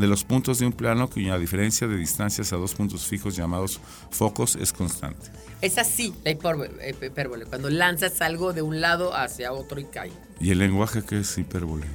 De 0.00 0.06
los 0.06 0.24
puntos 0.24 0.58
de 0.58 0.66
un 0.66 0.72
plano 0.72 1.08
cuya 1.08 1.38
diferencia 1.38 1.86
de 1.86 1.96
distancias 1.96 2.52
a 2.52 2.56
dos 2.56 2.74
puntos 2.74 3.06
fijos 3.06 3.36
llamados 3.36 3.80
focos 4.10 4.56
es 4.56 4.72
constante. 4.72 5.30
Es 5.60 5.76
así 5.78 6.14
la 6.24 6.30
hipérbole, 6.30 6.70
hipérbole, 7.02 7.44
cuando 7.44 7.68
lanzas 7.68 8.20
algo 8.22 8.52
de 8.52 8.62
un 8.62 8.80
lado 8.80 9.14
hacia 9.14 9.52
otro 9.52 9.78
y 9.78 9.84
cae. 9.84 10.10
¿Y 10.40 10.50
el 10.50 10.58
lenguaje 10.58 11.02
qué 11.02 11.20
es 11.20 11.36
hipérbole? 11.36 11.86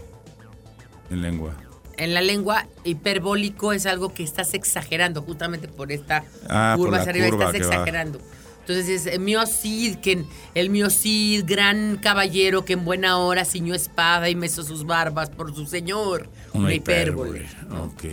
En 1.10 1.22
lengua. 1.22 1.56
En 1.98 2.14
la 2.14 2.22
lengua, 2.22 2.68
hiperbólico 2.84 3.74
es 3.74 3.86
algo 3.86 4.14
que 4.14 4.24
estás 4.24 4.54
exagerando, 4.54 5.22
justamente 5.22 5.68
por 5.68 5.92
esta 5.92 6.24
Ah, 6.50 6.76
curva 6.78 6.98
hacia 6.98 7.12
arriba, 7.12 7.30
curva 7.30 7.52
estás 7.52 7.70
va. 7.70 8.20
Entonces 8.68 8.90
es 8.90 9.06
eh, 9.06 9.20
Mio 9.20 9.46
Cid, 9.46 9.98
que 9.98 10.26
el 10.56 10.72
Mio 10.72 10.90
Cid, 10.90 11.44
gran 11.46 11.98
caballero 11.98 12.66
que 12.66 12.74
en 12.74 12.84
buena 12.84 13.20
hora 13.20 13.46
ciñó 13.46 13.76
espada 13.76 14.28
y 14.28 14.36
mesó 14.36 14.64
sus 14.64 14.88
barbas 14.88 15.30
por 15.30 15.54
su 15.54 15.68
señor. 15.68 16.32
Una, 16.52 16.74
hipérbole. 16.74 17.46
Ok. 17.70 18.04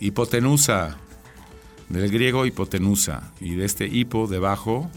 Hipotenusa, 0.00 0.96
del 1.90 2.10
griego 2.10 2.46
hipotenusa, 2.46 3.34
y 3.38 3.56
de 3.56 3.66
este 3.66 3.86
hipo 3.86 4.26
debajo, 4.28 4.90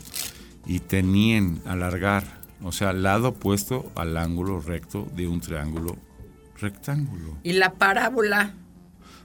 y 0.65 0.79
tenien, 0.79 1.61
alargar, 1.65 2.39
o 2.63 2.71
sea, 2.71 2.93
lado 2.93 3.29
opuesto 3.29 3.91
al 3.95 4.15
ángulo 4.15 4.61
recto 4.61 5.09
de 5.13 5.27
un 5.27 5.41
triángulo 5.41 5.97
rectángulo. 6.57 7.37
Y 7.43 7.51
la 7.51 7.73
parábola, 7.73 8.53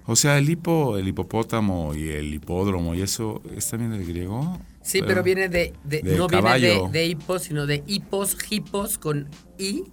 O 0.06 0.16
sea, 0.16 0.36
el 0.36 0.50
hipo, 0.50 0.98
el 0.98 1.06
hipopótamo 1.06 1.94
y 1.94 2.08
el 2.08 2.34
hipódromo, 2.34 2.96
y 2.96 3.02
eso 3.02 3.40
es 3.54 3.68
también 3.70 3.92
del 3.92 4.04
griego. 4.04 4.58
Sí, 4.86 5.00
pero 5.06 5.22
viene 5.22 5.48
de, 5.48 5.72
de- 5.84 6.02
de 6.02 6.16
no 6.16 6.26
caballo. 6.28 6.66
viene 6.66 6.86
de, 6.92 6.98
de 6.98 7.06
hipos, 7.06 7.42
sino 7.42 7.66
de 7.66 7.82
hipos, 7.86 8.36
hipos 8.50 8.98
con 8.98 9.28
i, 9.58 9.84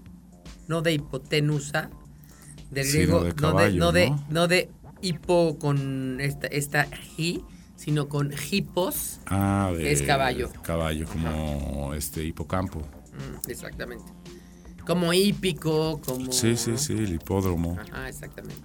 no 0.67 0.81
de 0.81 0.93
hipotenusa, 0.93 1.89
del 2.71 2.87
griego, 2.91 3.23
no, 3.25 3.35
caballo, 3.35 3.79
no, 3.79 3.91
de, 3.91 4.09
¿no? 4.09 4.25
no 4.29 4.47
de 4.47 4.69
hipo 5.01 5.57
con 5.59 6.19
esta, 6.21 6.47
esta 6.47 6.87
hi, 7.17 7.43
sino 7.75 8.07
con 8.07 8.31
hipos. 8.51 9.19
Ah, 9.25 9.71
de 9.75 9.91
Es 9.91 10.01
caballo. 10.03 10.49
Caballo, 10.63 11.05
como 11.07 11.93
este 11.93 12.23
hipocampo. 12.23 12.79
Mm, 12.79 13.49
exactamente. 13.49 14.05
Como 14.87 15.13
hípico, 15.13 15.99
como... 16.05 16.31
Sí, 16.31 16.55
sí, 16.57 16.77
sí, 16.77 16.93
el 16.93 17.13
hipódromo. 17.13 17.77
Ajá, 17.79 18.09
exactamente. 18.09 18.63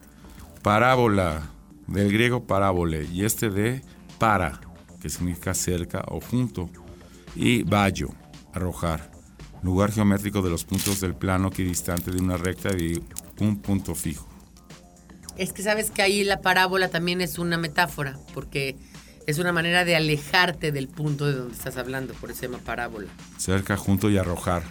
Parábola, 0.63 1.49
del 1.87 2.13
griego 2.13 2.45
parábole, 2.45 3.05
y 3.13 3.25
este 3.25 3.51
de 3.51 3.83
para, 4.19 4.61
que 5.01 5.09
significa 5.09 5.55
cerca 5.55 6.05
o 6.09 6.21
junto, 6.21 6.71
y 7.35 7.63
vallo, 7.63 8.11
arrojar, 8.53 9.11
lugar 9.63 9.93
geométrico 9.93 10.43
de 10.43 10.51
los 10.51 10.65
puntos 10.65 11.01
del 11.01 11.15
plano 11.15 11.51
que 11.51 11.63
distante 11.63 12.11
de 12.11 12.21
una 12.21 12.37
recta 12.37 12.71
de 12.71 13.03
un 13.41 13.57
punto 13.61 13.95
fijo. 13.95 14.29
Es 15.37 15.53
que 15.53 15.63
sabes 15.63 15.91
que 15.91 16.03
ahí 16.03 16.25
la 16.25 16.41
parábola 16.41 16.89
también 16.89 17.21
es 17.21 17.39
una 17.39 17.59
metáfora, 17.59 18.19
porque 18.35 18.77
es 19.27 19.39
una 19.39 19.53
manera 19.53 19.85
de 19.85 19.95
alejarte 19.95 20.73
del 20.73 20.89
punto 20.89 21.27
de 21.27 21.35
donde 21.35 21.55
estás 21.55 21.77
hablando, 21.77 22.15
por 22.15 22.31
eso 22.31 22.41
se 22.41 22.47
llama 22.47 22.59
parábola. 22.65 23.09
Cerca, 23.37 23.77
junto 23.77 24.11
y 24.11 24.19
arrojar. 24.19 24.63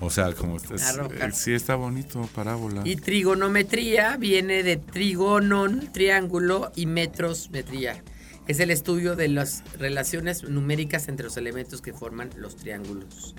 O 0.00 0.10
sea, 0.10 0.32
como 0.32 0.56
estás, 0.56 0.94
Arrojar. 0.94 1.30
eh, 1.30 1.32
sí 1.34 1.52
está 1.52 1.74
bonito, 1.74 2.28
parábola. 2.34 2.82
Y 2.84 2.96
trigonometría 2.96 4.16
viene 4.16 4.62
de 4.62 4.76
trigonon, 4.76 5.92
triángulo, 5.92 6.70
y 6.76 6.86
metros, 6.86 7.50
metría. 7.50 8.02
Es 8.48 8.60
el 8.60 8.70
estudio 8.70 9.14
de 9.14 9.28
las 9.28 9.62
relaciones 9.78 10.42
numéricas 10.42 11.08
entre 11.08 11.24
los 11.24 11.36
elementos 11.36 11.80
que 11.82 11.92
forman 11.92 12.30
los 12.36 12.56
triángulos. 12.56 13.34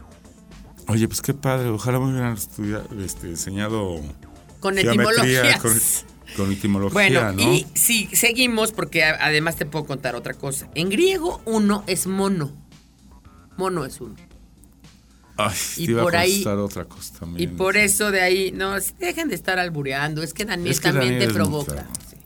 Oye, 0.88 1.08
pues 1.08 1.22
qué 1.22 1.34
padre, 1.34 1.70
ojalá 1.70 2.00
me 2.00 2.12
hubieran 2.12 2.34
estudiado, 2.34 2.88
este, 3.04 3.28
enseñado 3.28 4.00
Con 4.60 4.78
etimologías. 4.78 5.60
Con, 5.62 5.74
con 6.38 6.51
etimología, 6.51 6.94
Bueno, 6.94 7.32
¿no? 7.34 7.42
y 7.42 7.66
si 7.74 8.06
seguimos, 8.16 8.72
porque 8.72 9.04
además 9.04 9.56
te 9.56 9.66
puedo 9.66 9.86
contar 9.86 10.16
otra 10.16 10.34
cosa. 10.36 10.70
En 10.75 10.89
griego, 10.89 11.42
uno 11.46 11.84
es 11.88 12.06
mono. 12.08 12.51
Mono 13.58 13.86
es 13.86 14.00
uno. 14.01 14.16
Ay, 15.38 15.56
y 15.78 15.86
te 15.86 15.92
iba 15.94 16.04
por 16.04 16.16
a 16.16 16.20
ahí- 16.22 16.44
otra 16.46 16.86
cosa 16.86 17.20
también. 17.20 17.50
Y 17.50 17.56
por 17.56 17.78
eso 17.78 18.12
de 18.12 18.22
ahí, 18.22 18.51
no, 18.51 18.80
sí, 18.80 18.94
dejen 19.00 19.30
de 19.30 19.36
estar 19.36 19.58
albureando. 19.58 20.22
Es 20.22 20.34
que 20.34 20.46
Daniel 20.46 20.72
Es 20.72 20.80
que 20.82 20.89
también 20.92 21.13
Daniel 21.13 21.30
te 21.30 21.34
provoca. 21.34 21.88
Sí. 22.10 22.18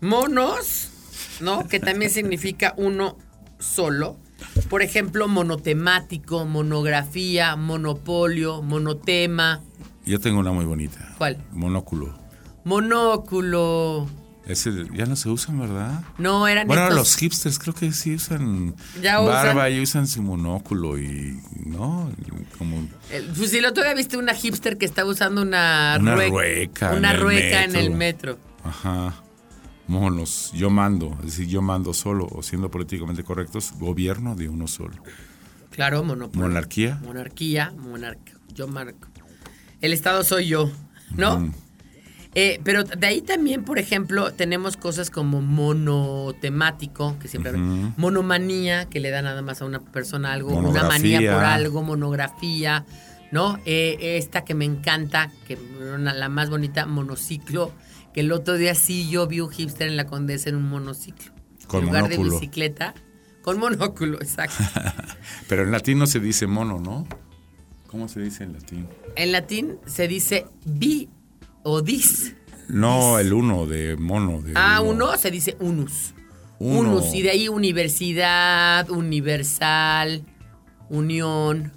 Monos, 0.00 0.88
¿no? 1.40 1.66
Que 1.68 1.80
también 1.80 2.10
significa 2.10 2.74
uno 2.76 3.16
solo. 3.58 4.16
Por 4.68 4.82
ejemplo, 4.82 5.28
monotemático, 5.28 6.44
monografía, 6.44 7.56
monopolio, 7.56 8.62
monotema. 8.62 9.62
Yo 10.04 10.20
tengo 10.20 10.40
una 10.40 10.52
muy 10.52 10.64
bonita. 10.64 11.14
¿Cuál? 11.18 11.38
Monóculo. 11.52 12.16
Monóculo. 12.64 14.06
Ese 14.46 14.70
ya 14.94 15.06
no 15.06 15.16
se 15.16 15.28
usan, 15.28 15.58
¿verdad? 15.58 16.02
No, 16.18 16.46
eran 16.46 16.68
Bueno, 16.68 16.82
estos- 16.84 16.96
los 16.98 17.16
hipsters 17.16 17.58
creo 17.58 17.74
que 17.74 17.90
sí 17.92 18.14
usan 18.14 18.76
Ya 19.02 19.18
barba 19.18 19.62
usan. 19.64 19.72
y 19.72 19.80
usan 19.80 20.06
su 20.06 20.22
monóculo 20.22 20.98
y, 20.98 21.40
¿no? 21.64 22.12
Como 22.56 22.86
El- 23.10 23.24
Pues 23.36 23.50
si 23.50 23.58
el 23.58 23.64
otro 23.66 23.82
día 23.82 23.94
viste 23.94 24.16
una 24.16 24.34
hipster 24.34 24.78
que 24.78 24.84
estaba 24.86 25.10
usando 25.10 25.42
una, 25.42 25.96
Una 25.98 26.14
rue- 26.14 26.28
rueca 26.30 26.92
en 26.92 26.98
Una 26.98 27.10
el 27.12 27.20
rueca 27.20 27.64
en 27.64 27.74
el 27.74 27.90
metro. 27.90 28.38
Ajá. 28.62 29.14
Monos, 29.88 30.50
yo 30.52 30.68
mando, 30.68 31.16
es 31.20 31.26
decir, 31.26 31.46
yo 31.46 31.62
mando 31.62 31.94
solo, 31.94 32.26
o 32.30 32.42
siendo 32.42 32.70
políticamente 32.70 33.22
correctos, 33.22 33.72
gobierno 33.78 34.34
de 34.34 34.48
uno 34.48 34.66
solo. 34.66 34.94
Claro, 35.70 36.02
monopolio. 36.02 36.48
Monarquía. 36.48 36.98
Monarquía, 37.04 37.72
monarca. 37.76 38.32
Yo 38.52 38.66
marco. 38.66 39.08
El 39.80 39.92
Estado 39.92 40.24
soy 40.24 40.48
yo, 40.48 40.70
¿no? 41.14 41.52
Eh, 42.34 42.60
pero 42.64 42.84
de 42.84 43.06
ahí 43.06 43.22
también, 43.22 43.64
por 43.64 43.78
ejemplo, 43.78 44.32
tenemos 44.32 44.76
cosas 44.76 45.10
como 45.10 45.40
monotemático, 45.40 47.18
que 47.18 47.28
siempre 47.28 47.52
Ujú. 47.52 47.92
monomanía, 47.96 48.86
que 48.86 49.00
le 49.00 49.10
da 49.10 49.22
nada 49.22 49.40
más 49.40 49.62
a 49.62 49.64
una 49.64 49.80
persona 49.80 50.32
algo, 50.32 50.52
una 50.54 50.84
manía 50.84 51.32
por 51.32 51.44
algo, 51.44 51.82
monografía, 51.82 52.84
¿no? 53.32 53.58
Eh, 53.64 54.16
esta 54.18 54.44
que 54.44 54.54
me 54.54 54.64
encanta, 54.64 55.30
que 55.46 55.58
la 55.98 56.28
más 56.28 56.50
bonita, 56.50 56.84
monociclo, 56.86 57.72
que 58.16 58.22
el 58.22 58.32
otro 58.32 58.56
día 58.56 58.74
sí 58.74 59.10
yo 59.10 59.26
vi 59.26 59.40
un 59.40 59.50
hipster 59.50 59.86
en 59.88 59.94
la 59.98 60.06
Condesa 60.06 60.48
en 60.48 60.56
un 60.56 60.70
monociclo. 60.70 61.32
Con 61.66 61.80
en 61.80 61.86
lugar 61.88 62.08
de 62.08 62.16
bicicleta, 62.16 62.94
Con 63.42 63.58
monóculo, 63.58 64.16
exacto. 64.22 64.64
Pero 65.48 65.64
en 65.64 65.70
latín 65.70 65.98
no 65.98 66.06
se 66.06 66.18
dice 66.18 66.46
mono, 66.46 66.80
¿no? 66.80 67.06
¿Cómo 67.88 68.08
se 68.08 68.20
dice 68.22 68.44
en 68.44 68.54
latín? 68.54 68.88
En 69.16 69.32
latín 69.32 69.76
se 69.84 70.08
dice 70.08 70.46
bi 70.64 71.10
o 71.62 71.82
dis. 71.82 72.34
No, 72.68 73.18
el 73.18 73.34
uno 73.34 73.66
de 73.66 73.96
mono. 73.98 74.40
De 74.40 74.54
Ah, 74.54 74.80
uno 74.80 75.14
se 75.18 75.30
dice 75.30 75.58
unus. 75.60 76.14
Uno. 76.58 76.92
Unus. 76.92 77.14
Y 77.14 77.20
de 77.20 77.32
ahí 77.32 77.48
universidad, 77.48 78.88
universal, 78.88 80.24
unión. 80.88 81.70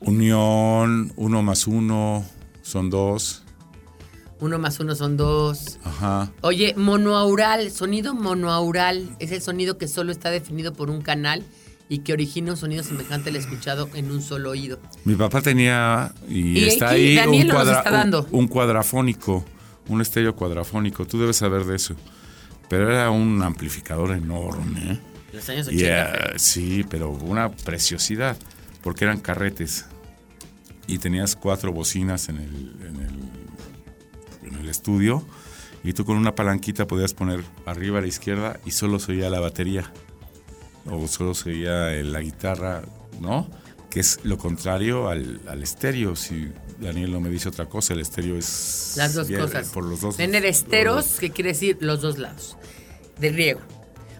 Unión, 0.00 1.12
uno 1.16 1.42
más 1.42 1.66
uno 1.66 2.24
son 2.62 2.88
dos. 2.88 3.44
Uno 4.40 4.58
más 4.58 4.78
uno 4.80 4.94
son 4.94 5.16
dos. 5.16 5.78
Ajá. 5.84 6.30
Oye, 6.42 6.74
monoaural, 6.76 7.70
sonido 7.70 8.14
monoaural 8.14 9.10
es 9.18 9.32
el 9.32 9.42
sonido 9.42 9.78
que 9.78 9.88
solo 9.88 10.12
está 10.12 10.30
definido 10.30 10.72
por 10.72 10.90
un 10.90 11.00
canal 11.02 11.42
y 11.88 12.00
que 12.00 12.12
origina 12.12 12.52
un 12.52 12.56
sonido 12.56 12.84
semejante 12.84 13.30
al 13.30 13.36
escuchado 13.36 13.88
en 13.94 14.10
un 14.10 14.22
solo 14.22 14.50
oído. 14.50 14.78
Mi 15.04 15.14
papá 15.16 15.40
tenía, 15.42 16.12
y, 16.28 16.58
Y 16.58 16.64
está 16.66 16.90
ahí, 16.90 17.18
un, 17.18 17.48
cuadra- 17.48 17.78
está 17.78 17.90
dando. 17.90 18.26
un- 18.30 18.40
un 18.40 18.48
cuadrafónico, 18.48 19.44
un 19.88 20.00
estéreo 20.02 20.36
cuadrafónico. 20.36 21.06
Tú 21.06 21.18
debes 21.18 21.36
saber 21.36 21.64
de 21.64 21.76
eso. 21.76 21.94
Pero 22.68 22.92
era 22.92 23.10
un 23.10 23.42
amplificador 23.42 24.12
enorme. 24.12 24.92
¿eh? 24.92 24.98
Los 25.32 25.48
años 25.48 25.68
Y, 25.72 25.76
80. 25.82 25.86
eh, 25.86 26.32
sí, 26.36 26.84
pero 26.88 27.10
una 27.10 27.50
preciosidad, 27.50 28.36
porque 28.82 29.04
eran 29.04 29.18
carretes. 29.20 29.86
Y 30.86 30.98
tenías 30.98 31.34
cuatro 31.36 31.72
bocinas 31.72 32.28
en 32.28 32.36
el, 32.36 32.76
en 32.86 32.96
el, 32.96 33.14
en 33.14 33.17
el 34.68 34.70
estudio. 34.70 35.24
Y 35.82 35.92
tú 35.92 36.04
con 36.04 36.16
una 36.16 36.34
palanquita 36.34 36.86
podías 36.86 37.14
poner 37.14 37.42
arriba 37.64 37.98
a 37.98 38.00
la 38.02 38.08
izquierda 38.08 38.60
y 38.64 38.72
solo 38.72 38.98
se 38.98 39.12
oía 39.12 39.30
la 39.30 39.40
batería. 39.40 39.90
O 40.90 41.06
solo 41.08 41.34
se 41.34 41.50
oía 41.50 41.94
eh, 41.94 42.04
la 42.04 42.20
guitarra, 42.20 42.82
¿no? 43.20 43.48
Que 43.88 44.00
es 44.00 44.20
lo 44.24 44.36
contrario 44.38 45.08
al, 45.08 45.40
al 45.48 45.62
estéreo. 45.62 46.16
Si 46.16 46.48
Daniel 46.80 47.12
no 47.12 47.20
me 47.20 47.30
dice 47.30 47.48
otra 47.48 47.66
cosa, 47.66 47.94
el 47.94 48.00
estéreo 48.00 48.36
es... 48.36 48.94
Las 48.96 49.14
dos 49.14 49.28
viene 49.28 49.44
cosas. 49.44 49.68
Por 49.68 49.84
los 49.84 50.00
dos. 50.00 50.16
Tener 50.16 50.44
esteros, 50.44 51.10
dos. 51.10 51.20
que 51.20 51.30
quiere 51.30 51.50
decir 51.50 51.78
los 51.80 52.00
dos 52.00 52.18
lados. 52.18 52.56
De 53.18 53.30
riego. 53.30 53.60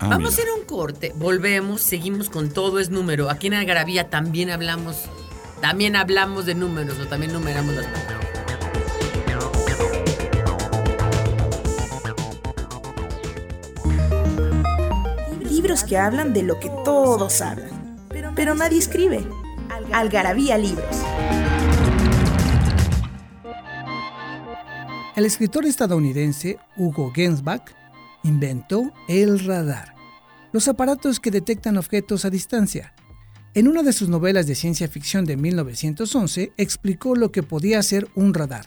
Ah, 0.01 0.09
Vamos 0.09 0.37
mira. 0.37 0.43
a 0.43 0.47
ir 0.47 0.49
a 0.51 0.61
un 0.61 0.65
corte, 0.65 1.13
volvemos, 1.17 1.83
seguimos 1.83 2.31
con 2.31 2.51
todo 2.51 2.79
es 2.79 2.89
número. 2.89 3.31
Aquí 3.31 3.49
en 3.49 3.55
Algarabía 3.55 4.11
también 4.11 4.49
hablamos, 4.51 4.97
también 5.61 5.97
hablamos 5.97 6.47
de 6.47 6.55
números, 6.55 6.97
o 7.01 7.07
también 7.07 7.33
numeramos 7.33 7.75
las 7.75 7.87
palabras. 7.87 8.18
Que 15.87 15.97
hablan 15.97 16.33
de 16.33 16.43
lo 16.43 16.59
que 16.59 16.71
todos 16.85 17.41
hablan, 17.41 17.97
pero 18.35 18.55
nadie 18.55 18.79
escribe. 18.79 19.25
Algarabía 19.93 20.59
Libros. 20.59 21.03
El 25.17 25.25
escritor 25.25 25.65
estadounidense 25.67 26.59
Hugo 26.77 27.13
Gensbach 27.15 27.75
inventó 28.23 28.93
el 29.09 29.39
radar, 29.45 29.95
los 30.53 30.69
aparatos 30.69 31.21
que 31.21 31.31
detectan 31.31 31.77
objetos 31.77 32.25
a 32.25 32.31
distancia. 32.31 32.95
En 33.55 33.69
una 33.69 33.83
de 33.83 33.93
sus 33.93 34.09
novelas 34.09 34.47
de 34.47 34.55
ciencia 34.55 34.89
ficción 34.89 35.25
de 35.25 35.37
1911 35.37 36.53
explicó 36.57 37.15
lo 37.15 37.33
que 37.33 37.43
podía 37.43 37.79
hacer 37.79 38.09
un 38.15 38.35
radar. 38.35 38.67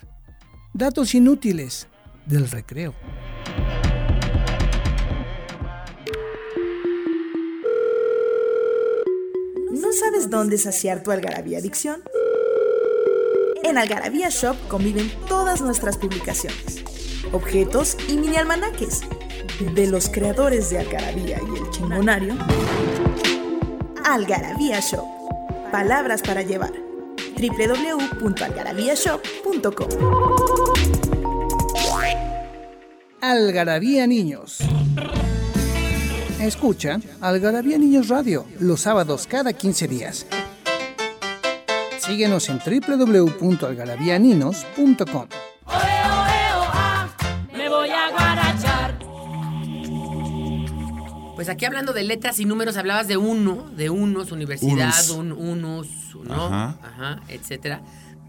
Datos 0.74 1.14
inútiles 1.14 1.88
del 2.26 2.50
recreo. 2.50 2.94
¿No 9.82 9.92
sabes 9.92 10.30
dónde 10.30 10.56
saciar 10.58 11.02
tu 11.02 11.10
algarabía 11.10 11.58
adicción? 11.58 12.04
En 13.64 13.76
Algarabía 13.76 14.28
Shop 14.28 14.54
conviven 14.68 15.10
todas 15.26 15.60
nuestras 15.60 15.98
publicaciones, 15.98 16.84
objetos 17.32 17.96
y 18.08 18.16
mini 18.16 18.36
almanaques. 18.36 19.00
De 19.74 19.88
los 19.88 20.08
creadores 20.08 20.70
de 20.70 20.78
Algarabía 20.78 21.40
y 21.40 21.56
el 21.56 21.68
Chingonario. 21.70 22.36
Algarabía 24.04 24.78
Shop. 24.78 25.04
Palabras 25.72 26.22
para 26.22 26.42
llevar. 26.42 26.74
www.algarabíashop.com 27.40 29.88
Algarabía 33.20 34.06
Niños. 34.06 34.60
Escucha 36.42 36.98
Algarabía 37.20 37.78
Niños 37.78 38.08
Radio 38.08 38.44
los 38.58 38.80
sábados 38.80 39.28
cada 39.28 39.52
15 39.52 39.86
días. 39.86 40.26
Síguenos 42.00 42.48
en 42.48 42.58
www.algarabianinos.com. 42.58 45.28
Me 47.56 47.68
voy 47.68 47.90
a 47.90 48.10
guarachar. 48.10 48.98
Pues 51.36 51.48
aquí 51.48 51.64
hablando 51.64 51.92
de 51.92 52.02
letras 52.02 52.40
y 52.40 52.44
números, 52.44 52.76
hablabas 52.76 53.06
de 53.06 53.16
uno, 53.16 53.70
de 53.76 53.88
unos, 53.90 54.32
universidad, 54.32 54.92
Unus. 55.10 55.10
un, 55.10 55.30
unus, 55.32 55.86
¿no? 56.24 56.46
Ajá. 56.46 56.76
Ajá, 56.82 57.20
etcétera. 57.28 57.82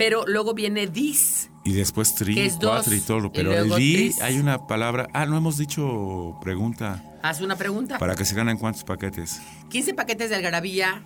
Pero 0.03 0.25
luego 0.27 0.53
viene 0.53 0.85
dis. 0.87 1.49
Y 1.63 1.71
después 1.71 2.13
tri, 2.13 2.35
Que 2.35 2.45
es 2.45 2.59
dos, 2.59 2.91
y 2.91 2.99
todo. 2.99 3.31
Pero 3.31 3.53
el 3.53 3.69
di, 3.69 3.93
tris. 3.93 4.21
hay 4.21 4.37
una 4.37 4.67
palabra. 4.67 5.07
Ah, 5.13 5.25
no 5.25 5.37
hemos 5.37 5.57
dicho 5.57 6.37
pregunta. 6.41 7.01
Haz 7.21 7.39
una 7.39 7.55
pregunta. 7.55 7.99
Para 7.99 8.13
que 8.15 8.25
se 8.25 8.35
ganen 8.35 8.57
cuántos 8.57 8.83
paquetes. 8.83 9.41
15 9.69 9.93
paquetes 9.93 10.29
de 10.29 10.35
algarabía 10.35 11.05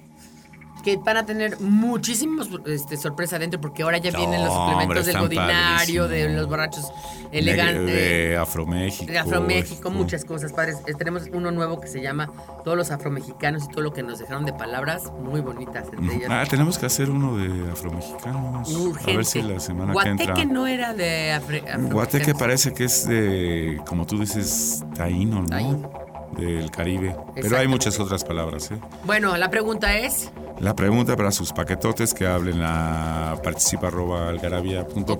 que 0.87 0.95
van 0.95 1.17
a 1.17 1.25
tener 1.25 1.59
muchísimos 1.59 2.47
este, 2.65 2.95
sorpresa 2.95 3.35
adentro 3.35 3.59
porque 3.59 3.83
ahora 3.83 3.97
ya 3.97 4.09
vienen 4.11 4.41
los 4.45 4.53
suplementos 4.53 5.05
del 5.05 5.17
godinario, 5.19 6.07
de 6.07 6.29
los 6.29 6.47
borrachos 6.47 6.85
De, 7.29 7.39
elegantes. 7.39 7.85
de 7.87 8.37
Afroméxico. 8.37 9.11
De 9.11 9.17
Afroméxico, 9.17 9.75
esto. 9.75 9.91
muchas 9.91 10.23
cosas 10.23 10.53
padres. 10.53 10.77
Eh, 10.87 10.93
Tenemos 10.97 11.23
uno 11.33 11.51
nuevo 11.51 11.81
que 11.81 11.87
se 11.87 12.01
llama 12.01 12.31
Todos 12.63 12.77
los 12.77 12.89
afromexicanos 12.91 13.65
y 13.65 13.67
todo 13.67 13.81
lo 13.81 13.91
que 13.91 14.01
nos 14.01 14.19
dejaron 14.19 14.45
de 14.45 14.53
palabras 14.53 15.11
muy 15.21 15.41
bonitas. 15.41 15.87
Entre 15.91 16.15
ellas. 16.15 16.29
Ah, 16.31 16.45
tenemos 16.49 16.77
que 16.77 16.85
hacer 16.85 17.09
uno 17.09 17.35
de 17.35 17.69
afromexicanos. 17.69 18.73
Urgente. 18.73 19.11
A 19.11 19.15
ver 19.17 19.25
si 19.25 19.41
la 19.41 19.59
semana 19.59 19.91
Guateque 19.91 20.15
que 20.17 20.41
entra. 20.41 20.45
no 20.45 20.67
era 20.67 20.93
de 20.93 21.33
afro 21.33 21.57
Guateque 21.91 22.33
parece 22.33 22.73
que 22.73 22.85
es 22.85 23.05
de, 23.05 23.81
como 23.85 24.05
tú 24.05 24.19
dices, 24.19 24.85
taíno, 24.95 25.41
¿no? 25.41 25.47
Taíno. 25.49 26.06
Del 26.35 26.69
Caribe. 26.71 27.15
Pero 27.35 27.57
hay 27.57 27.67
muchas 27.67 27.99
otras 27.99 28.23
palabras, 28.23 28.71
¿eh? 28.71 28.79
Bueno, 29.05 29.35
la 29.37 29.49
pregunta 29.49 29.97
es, 29.97 30.29
La 30.59 30.75
pregunta 30.75 31.15
para 31.15 31.31
sus 31.31 31.53
paquetotes 31.53 32.13
que 32.13 32.27
hablen 32.27 32.61
a 32.63 33.35
participa.algarabia.com. 33.43 35.15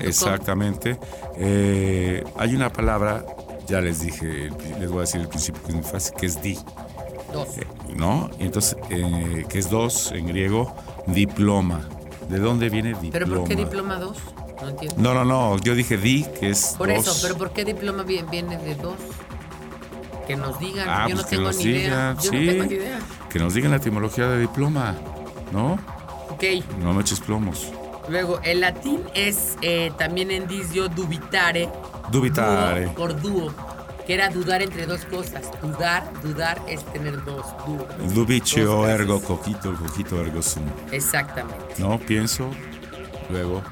Exactamente. 0.00 0.98
Eh, 1.36 2.24
hay 2.36 2.54
una 2.54 2.72
palabra, 2.72 3.24
ya 3.66 3.80
les 3.80 4.00
dije, 4.00 4.50
les 4.80 4.88
voy 4.88 4.98
a 4.98 5.00
decir 5.02 5.20
el 5.20 5.28
principio 5.28 5.62
que 5.62 5.68
es 5.68 5.74
muy 5.74 5.84
fácil, 5.84 6.14
que 6.16 6.26
es 6.26 6.42
di, 6.42 6.58
Dos. 7.32 7.48
¿no? 7.96 8.30
Y 8.38 8.44
entonces, 8.44 8.76
eh, 8.90 9.44
que 9.48 9.58
es 9.58 9.70
dos 9.70 10.12
en 10.12 10.26
griego, 10.26 10.74
diploma. 11.06 11.88
¿De 12.28 12.38
dónde 12.38 12.70
viene 12.70 12.90
diploma? 12.90 13.12
¿Pero 13.12 13.26
por 13.40 13.48
qué 13.48 13.56
diploma 13.56 13.96
dos? 13.98 14.18
No 14.62 14.68
entiendo. 14.68 14.96
No, 14.98 15.14
no, 15.14 15.24
no, 15.24 15.58
yo 15.58 15.74
dije 15.74 15.96
di, 15.96 16.24
que 16.40 16.50
es 16.50 16.74
Por 16.78 16.88
dos. 16.94 17.06
eso, 17.06 17.18
pero 17.22 17.36
¿por 17.36 17.50
qué 17.52 17.64
diploma 17.64 18.02
vi- 18.04 18.22
viene 18.30 18.56
de 18.56 18.74
dos? 18.76 18.94
Que 20.26 20.36
nos 20.36 20.58
digan, 20.58 20.88
Ah, 20.88 21.06
yo 21.08 21.14
pues 21.16 21.24
no 21.24 21.28
que 21.30 21.36
tengo 21.36 21.48
nos 21.48 21.56
ni 21.58 21.64
idea. 21.64 22.14
Yo 22.14 22.30
sí. 22.30 22.36
no 22.46 22.52
tengo 22.52 22.64
ni 22.64 22.74
idea. 22.74 22.98
Que 23.30 23.38
nos 23.38 23.54
digan 23.54 23.70
la 23.70 23.76
etimología 23.78 24.26
de 24.28 24.40
diploma, 24.40 24.94
¿no? 25.52 25.78
Ok, 26.30 26.42
No 26.80 26.92
me 26.94 27.02
eches 27.02 27.20
plomos. 27.20 27.70
luego 28.08 28.40
el 28.42 28.60
latín 28.60 29.00
es 29.14 29.56
eh, 29.62 29.92
también 29.98 30.30
indizio 30.30 30.88
dubitare. 30.88 31.68
Dubitare. 32.10 32.84
Duo 32.86 32.94
por 32.94 33.20
dúo, 33.20 33.52
que 34.06 34.14
era 34.14 34.28
dudar 34.30 34.62
entre 34.62 34.86
dos 34.86 35.04
cosas. 35.06 35.50
Dudar, 35.62 36.10
dudar 36.22 36.60
es 36.68 36.84
tener 36.92 37.22
dos. 37.24 37.46
Dúo. 37.66 37.86
Dubicio 38.14 38.86
ergo 38.88 39.20
coquito, 39.22 39.74
coquito 39.74 40.20
ergo 40.20 40.42
sum. 40.42 40.64
Exactamente. 40.90 41.74
No 41.78 41.98
pienso, 41.98 42.50
luego 43.30 43.62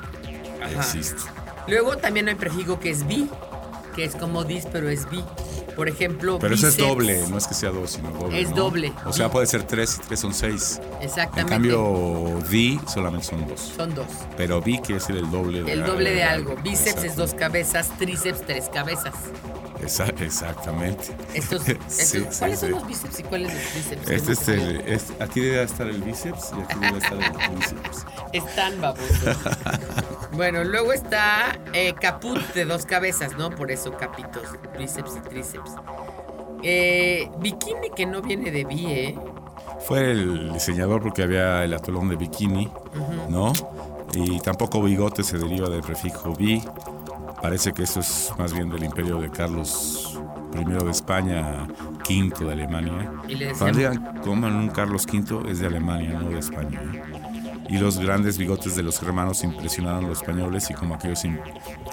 existo. 0.77 1.25
Luego 1.69 1.97
también 1.97 2.29
hay 2.29 2.35
prefijo 2.35 2.81
que 2.81 2.91
es 2.91 3.07
bi, 3.07 3.29
que 3.95 4.05
es 4.05 4.15
como 4.17 4.45
dis, 4.45 4.67
pero 4.73 4.89
es 4.89 5.09
bi. 5.11 5.23
Por 5.77 5.89
ejemplo, 5.89 6.39
Pero 6.39 6.55
eso 6.55 6.69
es 6.69 6.77
bíceps. 6.77 6.89
doble, 6.95 7.27
no 7.29 7.39
es 7.39 7.47
que 7.47 7.55
sea 7.55 7.71
dos, 7.71 7.93
sino 7.93 8.11
doble. 8.11 8.41
Es 8.43 8.51
¿no? 8.51 8.57
doble. 8.57 8.93
O 9.07 9.13
sea, 9.13 9.31
puede 9.31 9.47
ser 9.47 9.63
tres 9.63 9.99
y 10.03 10.07
tres 10.07 10.21
son 10.21 10.35
seis. 10.35 10.81
Exactamente. 11.01 11.41
En 11.41 11.49
cambio, 11.49 12.39
di 12.51 12.79
solamente 12.93 13.27
son 13.27 13.47
dos. 13.49 13.73
Son 13.75 13.95
dos. 13.95 14.07
Pero 14.37 14.61
bi 14.61 14.79
quiere 14.79 14.95
decir 15.01 15.17
el 15.17 15.31
doble 15.31 15.63
de 15.63 15.73
El 15.73 15.85
doble 15.87 16.11
de 16.15 16.25
algo. 16.25 16.51
Exacto. 16.53 16.71
Bíceps 16.71 17.05
es 17.05 17.17
dos 17.17 17.33
cabezas, 17.33 17.89
tríceps 17.99 18.43
tres 18.47 18.69
cabezas. 18.69 19.15
Esa- 19.83 20.05
exactamente. 20.21 21.05
Estos, 21.33 21.63
Sí, 21.63 21.73
estos- 21.89 21.95
sí, 21.97 22.39
¿Cuáles 22.39 22.61
sí. 22.61 22.67
son 22.67 22.71
los 22.73 22.87
bíceps 22.87 23.21
y 23.21 23.23
cuáles 23.23 23.55
los 23.55 23.63
tríceps? 23.73 24.11
Este 24.11 24.33
es 24.33 24.49
el, 24.49 24.81
este- 24.83 25.23
aquí 25.25 25.41
debe 25.41 25.63
estar 25.63 25.87
el 25.89 26.03
bíceps 26.03 26.51
y 26.57 26.61
aquí 26.61 26.79
debe 26.81 26.99
estar 26.99 27.15
el 27.15 27.55
bíceps. 27.57 28.07
Están 28.35 28.79
babosos. 28.81 29.37
bueno, 30.33 30.65
luego 30.65 30.93
está 30.93 31.59
eh, 31.73 31.95
caput 32.01 32.39
de 32.55 32.65
dos 32.65 32.87
cabezas, 32.87 33.37
¿no? 33.37 33.51
Por 33.51 33.71
eso 33.71 33.93
capitos, 33.97 34.45
bíceps 34.79 35.17
y 35.17 35.21
tríceps. 35.29 35.71
Eh, 36.63 37.31
bikini 37.39 37.91
que 37.95 38.07
no 38.07 38.23
viene 38.23 38.51
de 38.51 38.65
bi, 38.65 38.87
¿eh? 38.87 39.19
Fue 39.87 40.13
el 40.13 40.53
diseñador 40.53 41.03
porque 41.03 41.23
había 41.23 41.65
el 41.65 41.75
atolón 41.75 42.09
de 42.09 42.17
bikini, 42.17 42.71
¿no? 43.29 43.53
Y 44.15 44.41
tampoco 44.41 44.83
bigote 44.83 45.23
se 45.25 45.39
deriva 45.39 45.69
del 45.69 45.83
prefijo 45.83 46.35
bi. 46.35 46.63
Parece 47.41 47.73
que 47.73 47.83
eso 47.83 48.01
es 48.01 48.33
más 48.39 48.53
bien 48.53 48.71
del 48.71 48.85
imperio 48.85 49.19
de 49.19 49.31
Carlos 49.31 50.19
I 50.55 50.65
de 50.65 50.91
España, 50.91 51.67
V 52.09 52.45
de 52.45 52.53
Alemania. 52.53 53.13
Y 53.27 53.35
le 53.35 53.53
Cuando 53.53 53.79
digan 53.79 54.21
coman 54.23 54.55
un 54.55 54.69
Carlos 54.69 55.07
V 55.07 55.51
es 55.51 55.59
de 55.59 55.67
Alemania, 55.67 56.19
no 56.21 56.31
de 56.31 56.39
España. 56.39 56.81
¿eh? 56.81 57.12
Y 57.73 57.79
los 57.79 57.99
grandes 57.99 58.37
bigotes 58.37 58.77
de 58.77 58.83
los 58.83 59.01
germanos 59.01 59.43
impresionaron 59.45 60.05
a 60.05 60.09
los 60.09 60.19
españoles 60.21 60.69
y 60.71 60.75
como 60.75 60.95
aquellos 60.95 61.25
im- 61.25 61.41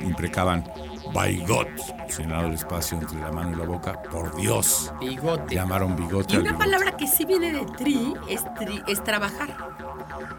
imprecaban 0.01 0.69
Baigot, 1.13 1.69
señalado 2.09 2.47
el 2.47 2.53
espacio 2.55 2.97
entre 2.99 3.17
la 3.19 3.31
mano 3.31 3.53
y 3.53 3.55
la 3.55 3.65
boca, 3.65 4.01
por 4.03 4.35
Dios, 4.35 4.91
Bigote. 4.99 5.55
llamaron 5.55 5.95
bigote 5.95 6.33
Y 6.33 6.35
al 6.35 6.41
una 6.41 6.51
bigote. 6.51 6.65
palabra 6.69 6.97
que 6.97 7.07
sí 7.07 7.23
viene 7.25 7.53
de 7.53 7.65
tri 7.77 8.13
es, 8.27 8.43
tri- 8.43 8.83
es 8.87 9.01
trabajar. 9.03 9.55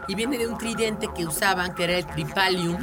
Y 0.07 0.13
viene 0.15 0.37
de 0.37 0.47
un 0.47 0.57
tridente 0.59 1.09
que 1.15 1.25
usaban, 1.25 1.73
que 1.73 1.85
era 1.85 1.97
el 1.97 2.05
tripalium, 2.05 2.77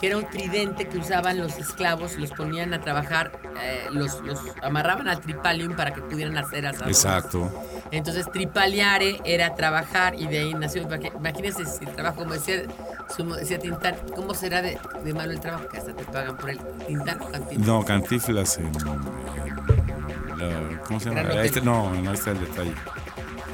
que 0.00 0.08
era 0.08 0.16
un 0.18 0.26
tridente 0.28 0.88
que 0.88 0.98
usaban 0.98 1.38
los 1.38 1.56
esclavos, 1.58 2.16
los 2.16 2.30
ponían 2.32 2.74
a 2.74 2.80
trabajar, 2.80 3.32
eh, 3.62 3.86
los, 3.92 4.20
los 4.22 4.40
amarraban 4.62 5.08
al 5.08 5.20
tripalium 5.20 5.74
para 5.76 5.92
que 5.94 6.00
pudieran 6.02 6.36
hacer 6.36 6.66
asados. 6.66 6.88
Exacto. 6.88 7.50
Entonces, 7.90 8.30
tripaliare 8.32 9.20
era 9.24 9.54
trabajar 9.54 10.14
y 10.14 10.26
de 10.26 10.38
ahí 10.40 10.54
nació. 10.54 10.82
Imagínense 11.16 11.64
si 11.64 11.84
el 11.84 11.94
trabajo, 11.94 12.16
como 12.22 12.34
decía, 12.34 12.62
decía 13.38 13.58
Tintán, 13.58 13.96
¿cómo 14.16 14.34
será 14.34 14.62
de, 14.62 14.78
de 15.04 15.14
malo 15.14 15.32
el 15.32 15.40
trabajo? 15.40 15.68
Que 15.68 15.78
hasta 15.78 15.94
te 15.94 16.04
pagan 16.04 16.36
por 16.36 16.50
el 16.50 16.58
Tintán 16.86 17.20
o 17.22 17.30
Cantinflas? 17.30 17.66
No, 17.66 17.84
cantiflas 17.84 18.58
en, 18.58 18.66
en 18.66 20.38
la- 20.38 20.80
¿cómo 20.86 21.00
se 21.00 21.10
llama? 21.10 21.42
Este, 21.42 21.60
no, 21.60 21.94
no 21.94 22.12
está 22.12 22.32
el 22.32 22.40
detalle. 22.40 22.74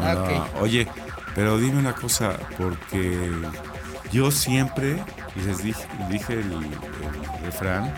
Ah, 0.00 0.14
No, 0.14 0.22
ok. 0.24 0.62
Oye, 0.62 0.86
pero 1.34 1.58
dime 1.58 1.78
una 1.78 1.92
cosa, 1.94 2.32
porque 2.56 3.30
yo 4.12 4.30
siempre, 4.30 4.96
y 5.36 5.40
les 5.40 5.62
dije, 5.62 5.86
dije 6.10 6.32
el, 6.34 6.52
el 6.52 7.42
refrán, 7.44 7.94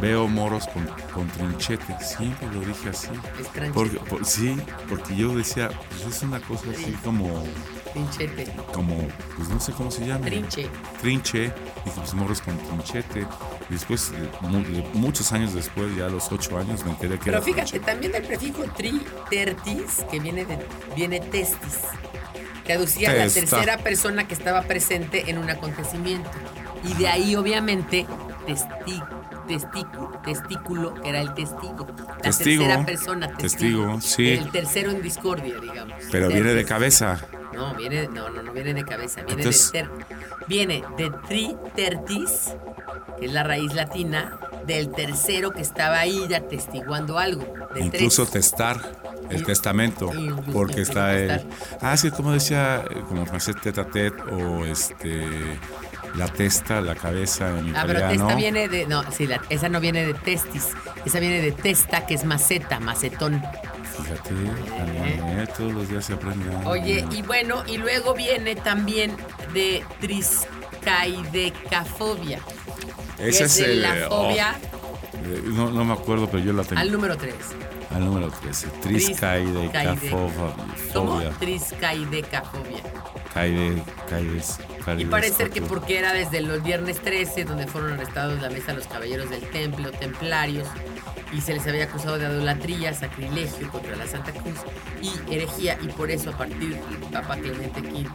veo 0.00 0.28
moros 0.28 0.66
con, 0.68 0.86
con 1.12 1.26
trinchete, 1.28 1.96
siempre 2.04 2.48
lo 2.52 2.60
dije 2.60 2.90
así. 2.90 3.08
Es. 3.40 3.70
Porque, 3.72 3.98
por- 3.98 4.24
sí, 4.24 4.56
porque 4.88 5.16
yo 5.16 5.34
decía, 5.34 5.70
pues 5.88 6.16
es 6.16 6.22
una 6.22 6.40
cosa 6.40 6.64
así 6.70 6.92
como, 7.04 7.42
Trinchete. 7.92 8.52
como, 8.72 8.96
pues 9.36 9.48
no 9.48 9.58
sé 9.58 9.72
cómo 9.72 9.90
se 9.90 10.06
llama. 10.06 10.24
Trinche. 10.26 10.68
Trinche, 11.00 11.40
dije, 11.84 11.96
pues 11.96 12.14
morros 12.14 12.40
con 12.42 12.56
trinchete. 12.58 13.26
Y 13.70 13.72
después, 13.72 14.12
eh, 14.14 14.28
de- 14.42 14.88
muchos 14.94 15.32
años 15.32 15.54
después, 15.54 15.94
ya 15.96 16.06
a 16.06 16.08
los 16.10 16.30
ocho 16.30 16.58
años, 16.58 16.84
me 16.84 16.90
enteré 16.92 17.14
que 17.18 17.24
Pero 17.26 17.38
era 17.38 17.44
fíjate, 17.44 17.80
también 17.80 18.12
del 18.12 18.22
prefijo 18.24 18.62
tri 18.76 19.02
tertis, 19.30 20.04
que 20.10 20.20
viene 20.20 20.44
de 20.44 20.58
viene 20.94 21.18
testis, 21.20 21.80
que 22.68 22.74
aducía 22.74 23.12
a 23.12 23.14
la 23.14 23.28
tercera 23.30 23.78
persona 23.78 24.28
que 24.28 24.34
estaba 24.34 24.60
presente 24.60 25.30
en 25.30 25.38
un 25.38 25.48
acontecimiento. 25.48 26.28
Y 26.84 26.92
de 27.00 27.08
ahí, 27.08 27.34
obviamente, 27.34 28.06
testi, 28.46 29.02
testículo, 30.22 30.94
era 31.02 31.22
el 31.22 31.32
testigo. 31.32 31.86
La 32.08 32.16
Testigo. 32.18 32.64
tercera 32.64 32.84
persona, 32.84 33.28
testigo. 33.36 33.94
Testigo, 33.94 34.00
sí. 34.02 34.28
El 34.32 34.50
tercero 34.50 34.90
en 34.90 35.00
discordia, 35.00 35.54
digamos. 35.62 35.96
Pero 36.12 36.28
viene 36.28 36.52
de 36.52 36.64
cabeza. 36.66 37.18
No, 37.54 37.74
viene, 37.74 38.06
no, 38.08 38.28
no, 38.28 38.42
no 38.42 38.52
viene 38.52 38.74
de 38.74 38.84
cabeza, 38.84 39.22
viene 39.22 39.40
Entonces- 39.42 39.72
de 39.72 39.78
ter- 39.80 39.90
viene 40.46 40.84
de 40.98 41.10
tritertis, 41.26 42.52
que 43.18 43.24
es 43.26 43.32
la 43.32 43.44
raíz 43.44 43.72
latina, 43.74 44.38
del 44.66 44.90
tercero 44.90 45.52
que 45.52 45.62
estaba 45.62 46.00
ahí 46.00 46.32
atestiguando 46.34 47.18
algo. 47.18 47.46
Incluso 47.76 48.26
tres. 48.26 48.50
testar. 48.50 48.98
El 49.30 49.44
testamento, 49.44 50.10
porque 50.52 50.82
está 50.82 51.14
el... 51.16 51.40
Ah, 51.80 51.96
sí, 51.96 52.10
como 52.10 52.32
decía, 52.32 52.84
eh, 52.90 53.00
como 53.08 53.24
francés 53.26 53.56
tete, 53.62 54.10
o 54.32 54.64
este, 54.64 55.26
la 56.14 56.28
testa, 56.28 56.80
la 56.80 56.94
cabeza 56.94 57.58
en 57.58 57.74
Ah, 57.76 57.82
pero 57.86 57.98
italiano. 57.98 58.26
testa 58.26 58.34
viene 58.36 58.68
de. 58.68 58.86
No, 58.86 59.02
sí, 59.12 59.26
la- 59.26 59.42
esa 59.50 59.68
no 59.68 59.80
viene 59.80 60.06
de 60.06 60.14
testis. 60.14 60.68
Esa 61.04 61.20
viene 61.20 61.40
de 61.42 61.52
testa, 61.52 62.06
que 62.06 62.14
es 62.14 62.24
maceta, 62.24 62.80
macetón. 62.80 63.42
Fíjate, 63.96 64.34
Daniel, 64.70 65.48
todos 65.56 65.72
los 65.72 65.88
días 65.88 66.04
se 66.06 66.14
aprende. 66.14 66.46
Oye, 66.64 67.04
y 67.10 67.22
bueno, 67.22 67.62
y 67.66 67.76
luego 67.78 68.14
viene 68.14 68.54
también 68.56 69.14
de 69.52 69.84
triscaidecafobia. 70.00 72.38
Ese 73.18 73.44
es 73.44 73.58
es 73.58 73.66
de 73.66 73.72
el... 73.72 73.82
la 73.82 74.06
oh, 74.10 74.28
fobia 74.28 74.56
eh, 75.24 75.42
no, 75.46 75.70
no 75.70 75.84
me 75.84 75.92
acuerdo, 75.92 76.28
pero 76.30 76.42
yo 76.44 76.52
la 76.52 76.62
tengo. 76.62 76.80
al 76.80 76.92
número 76.92 77.16
3. 77.16 77.34
Al 77.94 78.04
número 78.04 78.30
13. 78.30 78.68
Triscaide- 78.82 79.70
¿Cómo? 80.92 81.18
Triscaidecafobia. 81.38 81.38
Triscaidecafobia. 81.38 82.82
Caide, 83.34 83.82
caides, 84.08 84.58
Y 84.98 85.04
parece 85.04 85.34
ser 85.36 85.50
que 85.50 85.62
porque 85.62 85.98
era 85.98 86.12
desde 86.12 86.40
los 86.40 86.62
viernes 86.62 87.00
13, 87.00 87.44
donde 87.44 87.66
fueron 87.66 87.92
arrestados 87.94 88.40
la 88.42 88.50
mesa 88.50 88.72
los 88.72 88.86
caballeros 88.86 89.30
del 89.30 89.42
templo, 89.50 89.90
templarios, 89.92 90.66
y 91.32 91.40
se 91.42 91.52
les 91.54 91.66
había 91.66 91.84
acusado 91.84 92.18
de 92.18 92.24
idolatría, 92.26 92.94
sacrilegio 92.94 93.70
contra 93.70 93.96
la 93.96 94.06
Santa 94.06 94.32
Cruz 94.32 94.56
y 95.02 95.34
herejía, 95.34 95.78
y 95.82 95.88
por 95.88 96.10
eso 96.10 96.30
a 96.30 96.38
partir 96.38 96.70
del 96.74 96.96
Papa 97.12 97.36
Clemente 97.36 97.80
V 97.82 98.08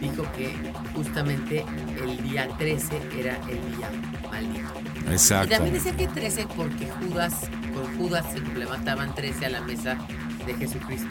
dijo 0.00 0.22
que 0.36 0.54
justamente 0.94 1.64
el 2.02 2.22
día 2.22 2.48
13 2.56 2.96
era 3.18 3.36
el 3.48 3.76
día 3.76 3.90
maldito. 4.30 4.72
Y 5.08 5.12
Exacto. 5.12 5.50
también 5.56 5.74
decía 5.74 5.96
que 5.96 6.06
13 6.06 6.46
porque 6.56 6.88
Judas, 7.00 7.34
con 7.84 7.96
Judas 7.98 8.24
se 8.32 8.40
levantaban 8.58 9.14
13 9.14 9.46
a 9.46 9.50
la 9.50 9.60
mesa 9.60 9.98
de 10.46 10.54
Jesucristo. 10.54 11.08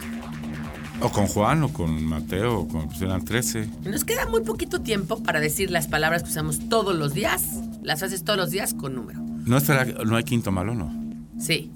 O 1.00 1.10
con 1.10 1.26
Juan, 1.26 1.62
o 1.64 1.72
con 1.72 2.04
Mateo, 2.04 2.60
o 2.60 2.68
con 2.68 2.88
pues 2.88 3.02
eran 3.02 3.24
13. 3.24 3.68
Nos 3.84 4.04
queda 4.04 4.26
muy 4.26 4.42
poquito 4.42 4.80
tiempo 4.80 5.22
para 5.22 5.40
decir 5.40 5.70
las 5.70 5.88
palabras 5.88 6.22
que 6.22 6.30
usamos 6.30 6.68
todos 6.68 6.94
los 6.96 7.14
días, 7.14 7.42
las 7.82 8.02
haces 8.02 8.24
todos 8.24 8.38
los 8.38 8.50
días 8.50 8.74
con 8.74 8.94
número. 8.94 9.20
No, 9.44 9.56
estará, 9.56 9.84
no 10.04 10.16
hay 10.16 10.24
quinto 10.24 10.50
malo, 10.52 10.74
¿no? 10.74 10.92
Sí. 11.38 11.70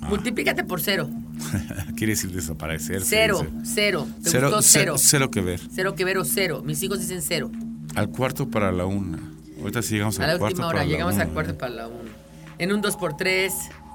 Ah. 0.00 0.08
Multiplícate 0.08 0.64
por 0.64 0.80
cero. 0.80 1.08
Quiere 1.96 2.14
decir 2.14 2.32
desaparecer. 2.32 3.02
Cero, 3.04 3.46
cero. 3.62 4.06
¿Te 4.22 4.30
Cero, 4.30 4.46
gustó 4.48 4.62
cero? 4.62 4.94
cero, 4.98 5.30
que 5.30 5.40
ver. 5.42 5.60
Cero 5.72 5.94
que 5.94 6.04
ver 6.04 6.18
o 6.18 6.24
cero. 6.24 6.62
Mis 6.64 6.82
hijos 6.82 6.98
dicen 6.98 7.22
cero. 7.22 7.50
Al 7.94 8.08
cuarto 8.08 8.48
para 8.48 8.72
la 8.72 8.86
una. 8.86 9.18
Ahorita 9.60 9.82
sí 9.82 9.94
llegamos 9.94 10.18
A 10.18 10.24
al 10.24 10.30
la 10.32 10.38
cuarto 10.38 10.54
última 10.54 10.66
para 10.68 10.78
hora, 10.80 10.84
la 10.86 10.90
llegamos 10.92 11.14
una. 11.14 11.24
al 11.24 11.30
cuarto 11.30 11.58
para 11.58 11.72
la 11.72 11.86
una. 11.88 12.10
En 12.58 12.72
un 12.72 12.80
2 12.80 12.96
por 12.96 13.16
3 13.16 13.52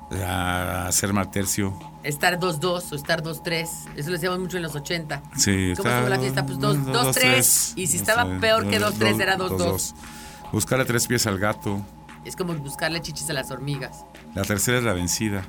A 0.09 0.87
hacer 0.87 1.11
mal 1.11 1.29
tercio. 1.29 1.77
estar 2.03 2.39
2-2 2.39 2.91
o 2.91 2.95
estar 2.95 3.21
2-3. 3.21 3.67
Eso 3.97 4.07
lo 4.09 4.13
decíamos 4.13 4.39
mucho 4.39 4.57
en 4.57 4.63
los 4.63 4.75
80. 4.75 5.21
Sí, 5.35 5.73
¿Cómo 5.75 5.89
estuvo 5.89 6.09
la 6.09 6.19
fiesta? 6.19 6.45
Pues 6.45 6.57
2-3. 6.59 6.73
dos, 6.93 7.15
tres. 7.15 7.73
Y 7.75 7.87
si 7.87 7.97
No 7.97 8.01
estaba 8.03 8.23
sé, 8.25 8.39
peor 8.39 8.69
que 8.69 8.79
dos, 8.79 8.97
2-3 8.97 9.21
era 9.21 9.35
dos, 9.35 9.51
2-2. 9.51 9.57
dos. 9.57 9.95
Buscarle 10.53 10.85
tres 10.85 11.07
pies 11.07 11.27
al 11.27 11.37
gato. 11.39 11.85
Es 12.23 12.35
como 12.37 12.53
buscarle 12.55 13.01
chichis 13.01 13.29
a 13.29 13.33
las 13.33 13.51
hormigas. 13.51 14.05
La 14.33 14.43
tercera 14.43 14.77
es 14.77 14.83
la 14.83 14.93
vencida. 14.93 15.45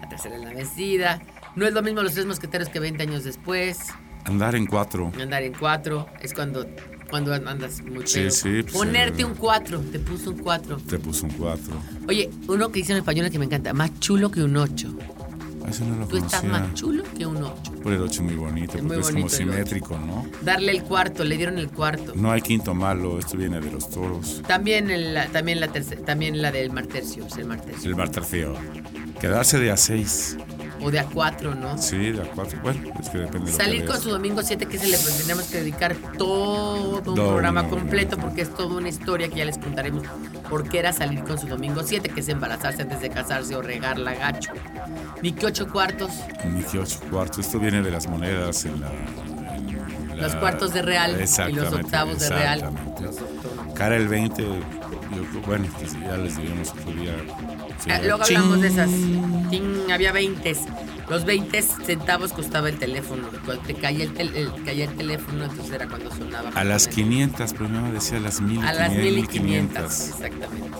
La 0.00 0.08
tercera 0.08 0.36
es 0.36 0.42
la 0.42 0.50
vencida. 0.50 1.20
No 1.56 1.66
es 1.66 1.72
lo 1.72 1.82
mismo 1.82 2.02
los 2.02 2.12
tres 2.12 2.26
mosqueteros 2.26 2.68
que 2.68 2.78
20 2.78 3.02
años 3.02 3.24
después. 3.24 3.78
Andar 4.24 4.54
en 4.54 4.66
cuatro. 4.66 5.12
Andar 5.20 5.42
en 5.42 5.52
cuatro 5.54 6.06
es 6.20 6.32
cuando, 6.34 6.66
cuando 7.10 7.32
andas 7.34 7.82
muy 7.82 8.06
Sí, 8.06 8.20
pedo. 8.20 8.30
sí, 8.30 8.62
pues, 8.62 8.72
Ponerte 8.74 9.22
eh, 9.22 9.24
un 9.24 9.34
cuatro, 9.34 9.80
te 9.80 9.98
puso 9.98 10.30
un 10.30 10.38
cuatro. 10.38 10.76
Te 10.88 10.98
puso 10.98 11.26
un 11.26 11.32
cuatro. 11.32 11.74
Oye, 12.08 12.30
uno 12.48 12.70
que 12.70 12.80
dice 12.80 12.92
en 12.92 12.98
español 12.98 13.30
que 13.30 13.38
me 13.38 13.44
encanta, 13.46 13.72
más 13.72 13.98
chulo 14.00 14.30
que 14.30 14.42
un 14.42 14.56
ocho. 14.56 14.88
Ah, 15.64 15.70
Eso 15.70 15.84
no 15.84 15.96
lo 15.96 16.06
Tú 16.06 16.16
estás 16.18 16.40
conocía. 16.42 16.60
más 16.60 16.74
chulo 16.74 17.02
que 17.16 17.26
un 17.26 17.36
ocho. 17.42 17.72
Por 17.82 17.92
el 17.92 18.00
ocho 18.02 18.20
es 18.22 18.26
muy 18.26 18.34
bonito, 18.36 18.72
Es 18.74 18.82
porque 18.82 18.96
muy 18.98 18.98
es 18.98 19.10
como 19.10 19.28
simétrico, 19.28 19.98
¿no? 19.98 20.24
Darle 20.42 20.70
el 20.72 20.82
cuarto, 20.84 21.24
le 21.24 21.36
dieron 21.36 21.58
el 21.58 21.68
cuarto. 21.68 22.12
No 22.14 22.30
hay 22.30 22.40
quinto 22.40 22.72
malo, 22.74 23.18
esto 23.18 23.36
viene 23.36 23.60
de 23.60 23.70
los 23.72 23.90
toros. 23.90 24.42
También, 24.46 24.90
el, 24.90 25.16
también, 25.32 25.58
la 25.60 25.68
terce- 25.72 25.96
también 26.04 26.40
la 26.40 26.52
del 26.52 26.70
martercio, 26.72 27.26
el 27.36 27.46
martercio. 27.46 28.54
El. 28.54 29.14
Quedarse 29.20 29.58
de 29.58 29.70
a 29.72 29.76
seis. 29.76 30.36
O 30.82 30.90
de 30.90 30.98
a 30.98 31.04
cuatro, 31.06 31.54
¿no? 31.54 31.78
Sí, 31.78 32.12
de 32.12 32.22
a 32.22 32.30
cuatro. 32.30 32.58
Bueno, 32.62 32.80
es 33.00 33.08
que 33.08 33.18
depende 33.18 33.50
Salir 33.52 33.84
con 33.86 34.00
su 34.00 34.10
domingo 34.10 34.42
7, 34.42 34.66
que 34.66 34.78
se 34.78 34.86
le 34.88 34.98
pues, 34.98 35.18
tenemos 35.22 35.44
que 35.44 35.58
dedicar 35.58 35.96
todo 36.18 36.98
un 36.98 37.14
programa 37.14 37.68
completo, 37.68 38.16
porque 38.18 38.42
es 38.42 38.54
toda 38.54 38.76
una 38.76 38.88
historia 38.88 39.28
que 39.28 39.36
ya 39.36 39.44
les 39.44 39.58
contaremos 39.58 40.04
por 40.50 40.68
qué 40.68 40.78
era 40.80 40.92
salir 40.92 41.24
con 41.24 41.38
su 41.38 41.46
domingo 41.46 41.82
7, 41.82 42.08
que 42.10 42.20
es 42.20 42.28
embarazarse 42.28 42.82
antes 42.82 43.00
de 43.00 43.08
casarse 43.10 43.56
o 43.56 43.62
regarla 43.62 44.14
gacho. 44.14 44.52
Ni 45.22 45.32
que 45.32 45.46
ocho 45.46 45.66
cuartos, 45.68 46.10
Ni 46.44 46.62
que 46.62 46.78
ocho 46.78 47.00
cuartos. 47.10 47.38
Esto 47.46 47.58
viene 47.58 47.82
de 47.82 47.90
las 47.90 48.06
monedas 48.06 48.64
en 48.66 48.80
la. 48.80 48.88
en 48.88 50.16
la- 50.18 50.22
los 50.28 50.34
cuartos 50.36 50.72
de 50.72 50.82
real 50.82 51.12
y 51.48 51.52
los 51.52 51.72
octavos 51.72 52.18
de 52.20 52.28
real. 52.30 52.70
Cara 53.74 53.96
el 53.96 54.08
20, 54.08 54.42
yo- 54.42 55.40
bueno, 55.46 55.66
pues 55.78 55.92
ya 56.00 56.16
les 56.16 56.36
diremos 56.36 56.70
otro 56.70 56.92
día. 56.92 57.14
Ah, 57.90 58.00
luego 58.02 58.24
ching. 58.24 58.36
hablamos 58.36 58.60
de 58.62 58.68
esas. 58.68 58.90
Ting, 59.50 59.90
había 59.92 60.12
20. 60.12 60.56
Los 61.08 61.24
20 61.24 61.62
centavos 61.62 62.32
costaba 62.32 62.68
el 62.68 62.78
teléfono. 62.78 63.28
Cuando 63.44 63.62
te 63.62 63.74
caía 63.74 64.04
el, 64.04 64.12
tel- 64.14 64.34
el- 64.34 64.52
caía 64.64 64.86
el 64.86 64.96
teléfono, 64.96 65.44
entonces 65.44 65.72
era 65.72 65.86
cuando 65.86 66.10
sonaba. 66.10 66.50
A 66.54 66.64
las 66.64 66.86
justamente. 66.86 66.94
500, 66.94 67.52
pero 67.52 67.68
mi 67.68 67.76
mamá 67.76 67.90
decía 67.92 68.18
a 68.18 68.20
las 68.20 68.40
1500. 68.40 68.68
A 68.68 68.74
las 68.88 68.92
1500, 68.96 70.08
exactamente. 70.08 70.70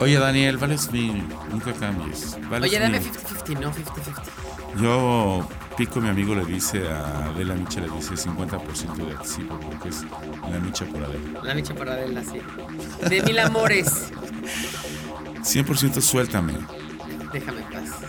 Oye, 0.00 0.18
Daniel, 0.18 0.58
vales 0.58 0.92
mil, 0.92 1.24
nunca 1.50 1.72
cambies. 1.72 2.36
Vales 2.50 2.70
Oye, 2.70 2.78
dame 2.78 3.00
mil. 3.00 3.10
50-50, 3.10 3.60
no 3.60 3.72
50-50. 3.72 4.82
Yo, 4.82 5.48
Pico, 5.76 6.00
mi 6.00 6.08
amigo, 6.08 6.34
le 6.34 6.44
dice 6.44 6.86
a 6.88 7.24
Adela 7.30 7.54
Micha, 7.54 7.80
le 7.80 7.88
dice 7.88 8.14
50% 8.14 8.94
de 8.96 9.12
anticipo, 9.12 9.58
porque 9.58 9.88
es 9.88 10.04
la 10.52 10.58
Micha 10.60 10.84
por 10.84 11.02
Adela. 11.02 11.40
La 11.42 11.54
Micha 11.54 11.74
por 11.74 11.88
Adela, 11.88 12.22
sí. 12.22 12.38
De 13.08 13.22
mil 13.22 13.38
amores. 13.38 14.10
100% 15.48 16.00
suéltame. 16.02 16.54
Déjame 17.32 17.60
en 17.60 17.66
paz. 17.66 18.08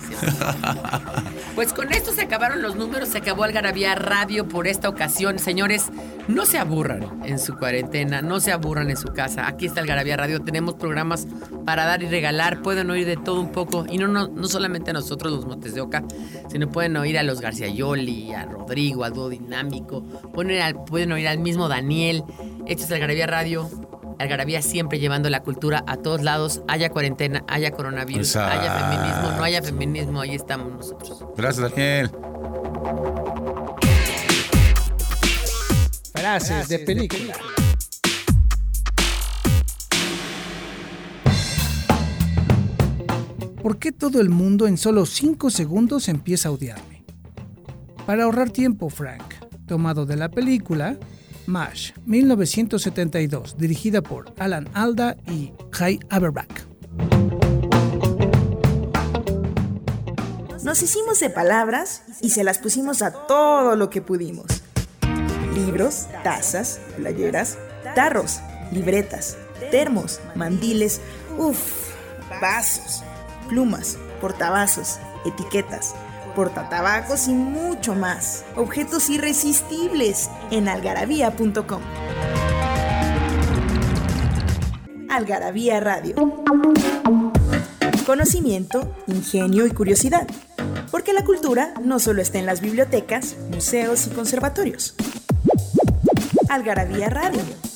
Pues 1.56 1.74
con 1.74 1.92
esto 1.92 2.14
se 2.14 2.22
acabaron 2.22 2.62
los 2.62 2.76
números, 2.76 3.10
se 3.10 3.18
acabó 3.18 3.44
Algarabía 3.44 3.96
Radio 3.96 4.48
por 4.48 4.68
esta 4.68 4.88
ocasión. 4.88 5.40
Señores, 5.40 5.90
no 6.28 6.46
se 6.46 6.58
aburran 6.58 7.22
en 7.26 7.38
su 7.38 7.56
cuarentena, 7.56 8.22
no 8.22 8.40
se 8.40 8.52
aburran 8.52 8.90
en 8.90 8.98
su 8.98 9.10
casa. 9.10 9.48
Aquí 9.48 9.66
está 9.66 9.82
Algarabía 9.82 10.16
Radio, 10.16 10.42
tenemos 10.42 10.76
programas 10.76 11.28
para 11.66 11.86
dar 11.86 12.02
y 12.02 12.08
regalar, 12.08 12.62
pueden 12.62 12.90
oír 12.90 13.06
de 13.06 13.18
todo 13.18 13.42
un 13.42 13.52
poco. 13.52 13.86
Y 13.90 13.98
no, 13.98 14.08
no, 14.08 14.28
no 14.28 14.48
solamente 14.48 14.92
a 14.92 14.94
nosotros 14.94 15.34
los 15.34 15.46
Montes 15.46 15.74
de 15.74 15.82
Oca, 15.82 16.04
sino 16.50 16.70
pueden 16.70 16.96
oír 16.96 17.18
a 17.18 17.24
los 17.24 17.42
García 17.42 17.68
Yoli, 17.68 18.34
a 18.34 18.46
Rodrigo, 18.46 19.04
a 19.04 19.10
Dúo 19.10 19.30
Dinámico, 19.30 20.04
pueden 20.34 21.12
oír, 21.12 21.28
al, 21.28 21.28
al 21.28 21.40
mismo 21.40 21.68
Daniel. 21.68 22.24
Esto 22.68 22.86
es 22.86 22.92
Algarabía 22.92 23.28
Radio, 23.28 23.70
Algarabía 24.20 24.62
siempre 24.62 25.00
llevando 25.00 25.30
la 25.30 25.44
cultura 25.44 25.82
a 25.88 25.96
todos 25.96 26.22
lados, 26.22 26.62
haya 26.68 26.90
cuarentena, 26.90 27.46
haya 27.48 27.72
coronavirus, 27.72 28.36
haya 28.36 28.92
feminismo, 28.92 29.32
no 29.32 29.44
haya 29.44 29.62
feminismo, 29.62 30.20
ahí 30.20 30.36
estamos 30.36 30.74
nosotros. 30.74 31.24
Gracias, 31.38 31.72
Daniel. 31.72 32.12
Frases 36.14 36.68
de 36.68 36.80
película. 36.80 37.34
¿Por 43.64 43.80
qué 43.80 43.94
todo 43.94 44.20
el 44.20 44.30
mundo 44.30 44.68
en 44.68 44.78
solo 44.78 45.06
5 45.06 45.50
segundos 45.50 46.10
empieza 46.10 46.50
a 46.50 46.52
odiarme? 46.52 47.06
Para 48.06 48.26
ahorrar 48.26 48.50
tiempo, 48.50 48.90
Frank, 48.90 49.36
tomado 49.66 50.06
de 50.06 50.18
la 50.18 50.28
película 50.28 50.98
MASH, 51.50 51.94
1972, 52.06 53.58
dirigida 53.58 54.02
por 54.02 54.32
Alan 54.38 54.70
Alda 54.74 55.18
y 55.28 55.52
Jay 55.72 56.00
Averback. 56.10 56.68
Nos 60.64 60.84
hicimos 60.84 61.20
de 61.20 61.32
palabras 61.32 62.04
y 62.22 62.30
se 62.30 62.44
las 62.44 62.60
pusimos 62.60 63.02
a 63.02 63.12
todo 63.12 63.76
lo 63.76 63.90
que 63.90 64.02
pudimos. 64.02 64.46
Libros, 65.56 66.08
tazas, 66.24 66.80
playeras, 66.96 67.58
tarros, 67.96 68.40
libretas, 68.72 69.36
termos, 69.72 70.22
mandiles, 70.36 71.02
uff, 71.38 71.90
vasos, 72.40 73.04
plumas, 73.50 73.98
portavasos, 74.22 75.00
etiquetas, 75.26 75.96
portatabacos 76.36 77.28
y 77.28 77.34
mucho 77.34 77.96
más. 77.96 78.46
Objetos 78.56 79.10
irresistibles 79.10 80.30
en 80.52 80.68
algarabía.com. 80.68 81.82
Algarabía 85.10 85.80
Radio. 85.80 86.16
Conocimiento, 88.06 88.96
ingenio 89.08 89.66
y 89.66 89.72
curiosidad. 89.72 90.28
Porque 90.92 91.14
la 91.14 91.24
cultura 91.24 91.74
no 91.84 92.00
solo 92.00 92.22
está 92.22 92.40
en 92.40 92.46
las 92.46 92.62
bibliotecas, 92.62 93.36
museos 93.52 94.08
y 94.08 94.10
conservatorios. 94.12 94.96
Algarabía 96.50 97.10
Radio 97.10 97.69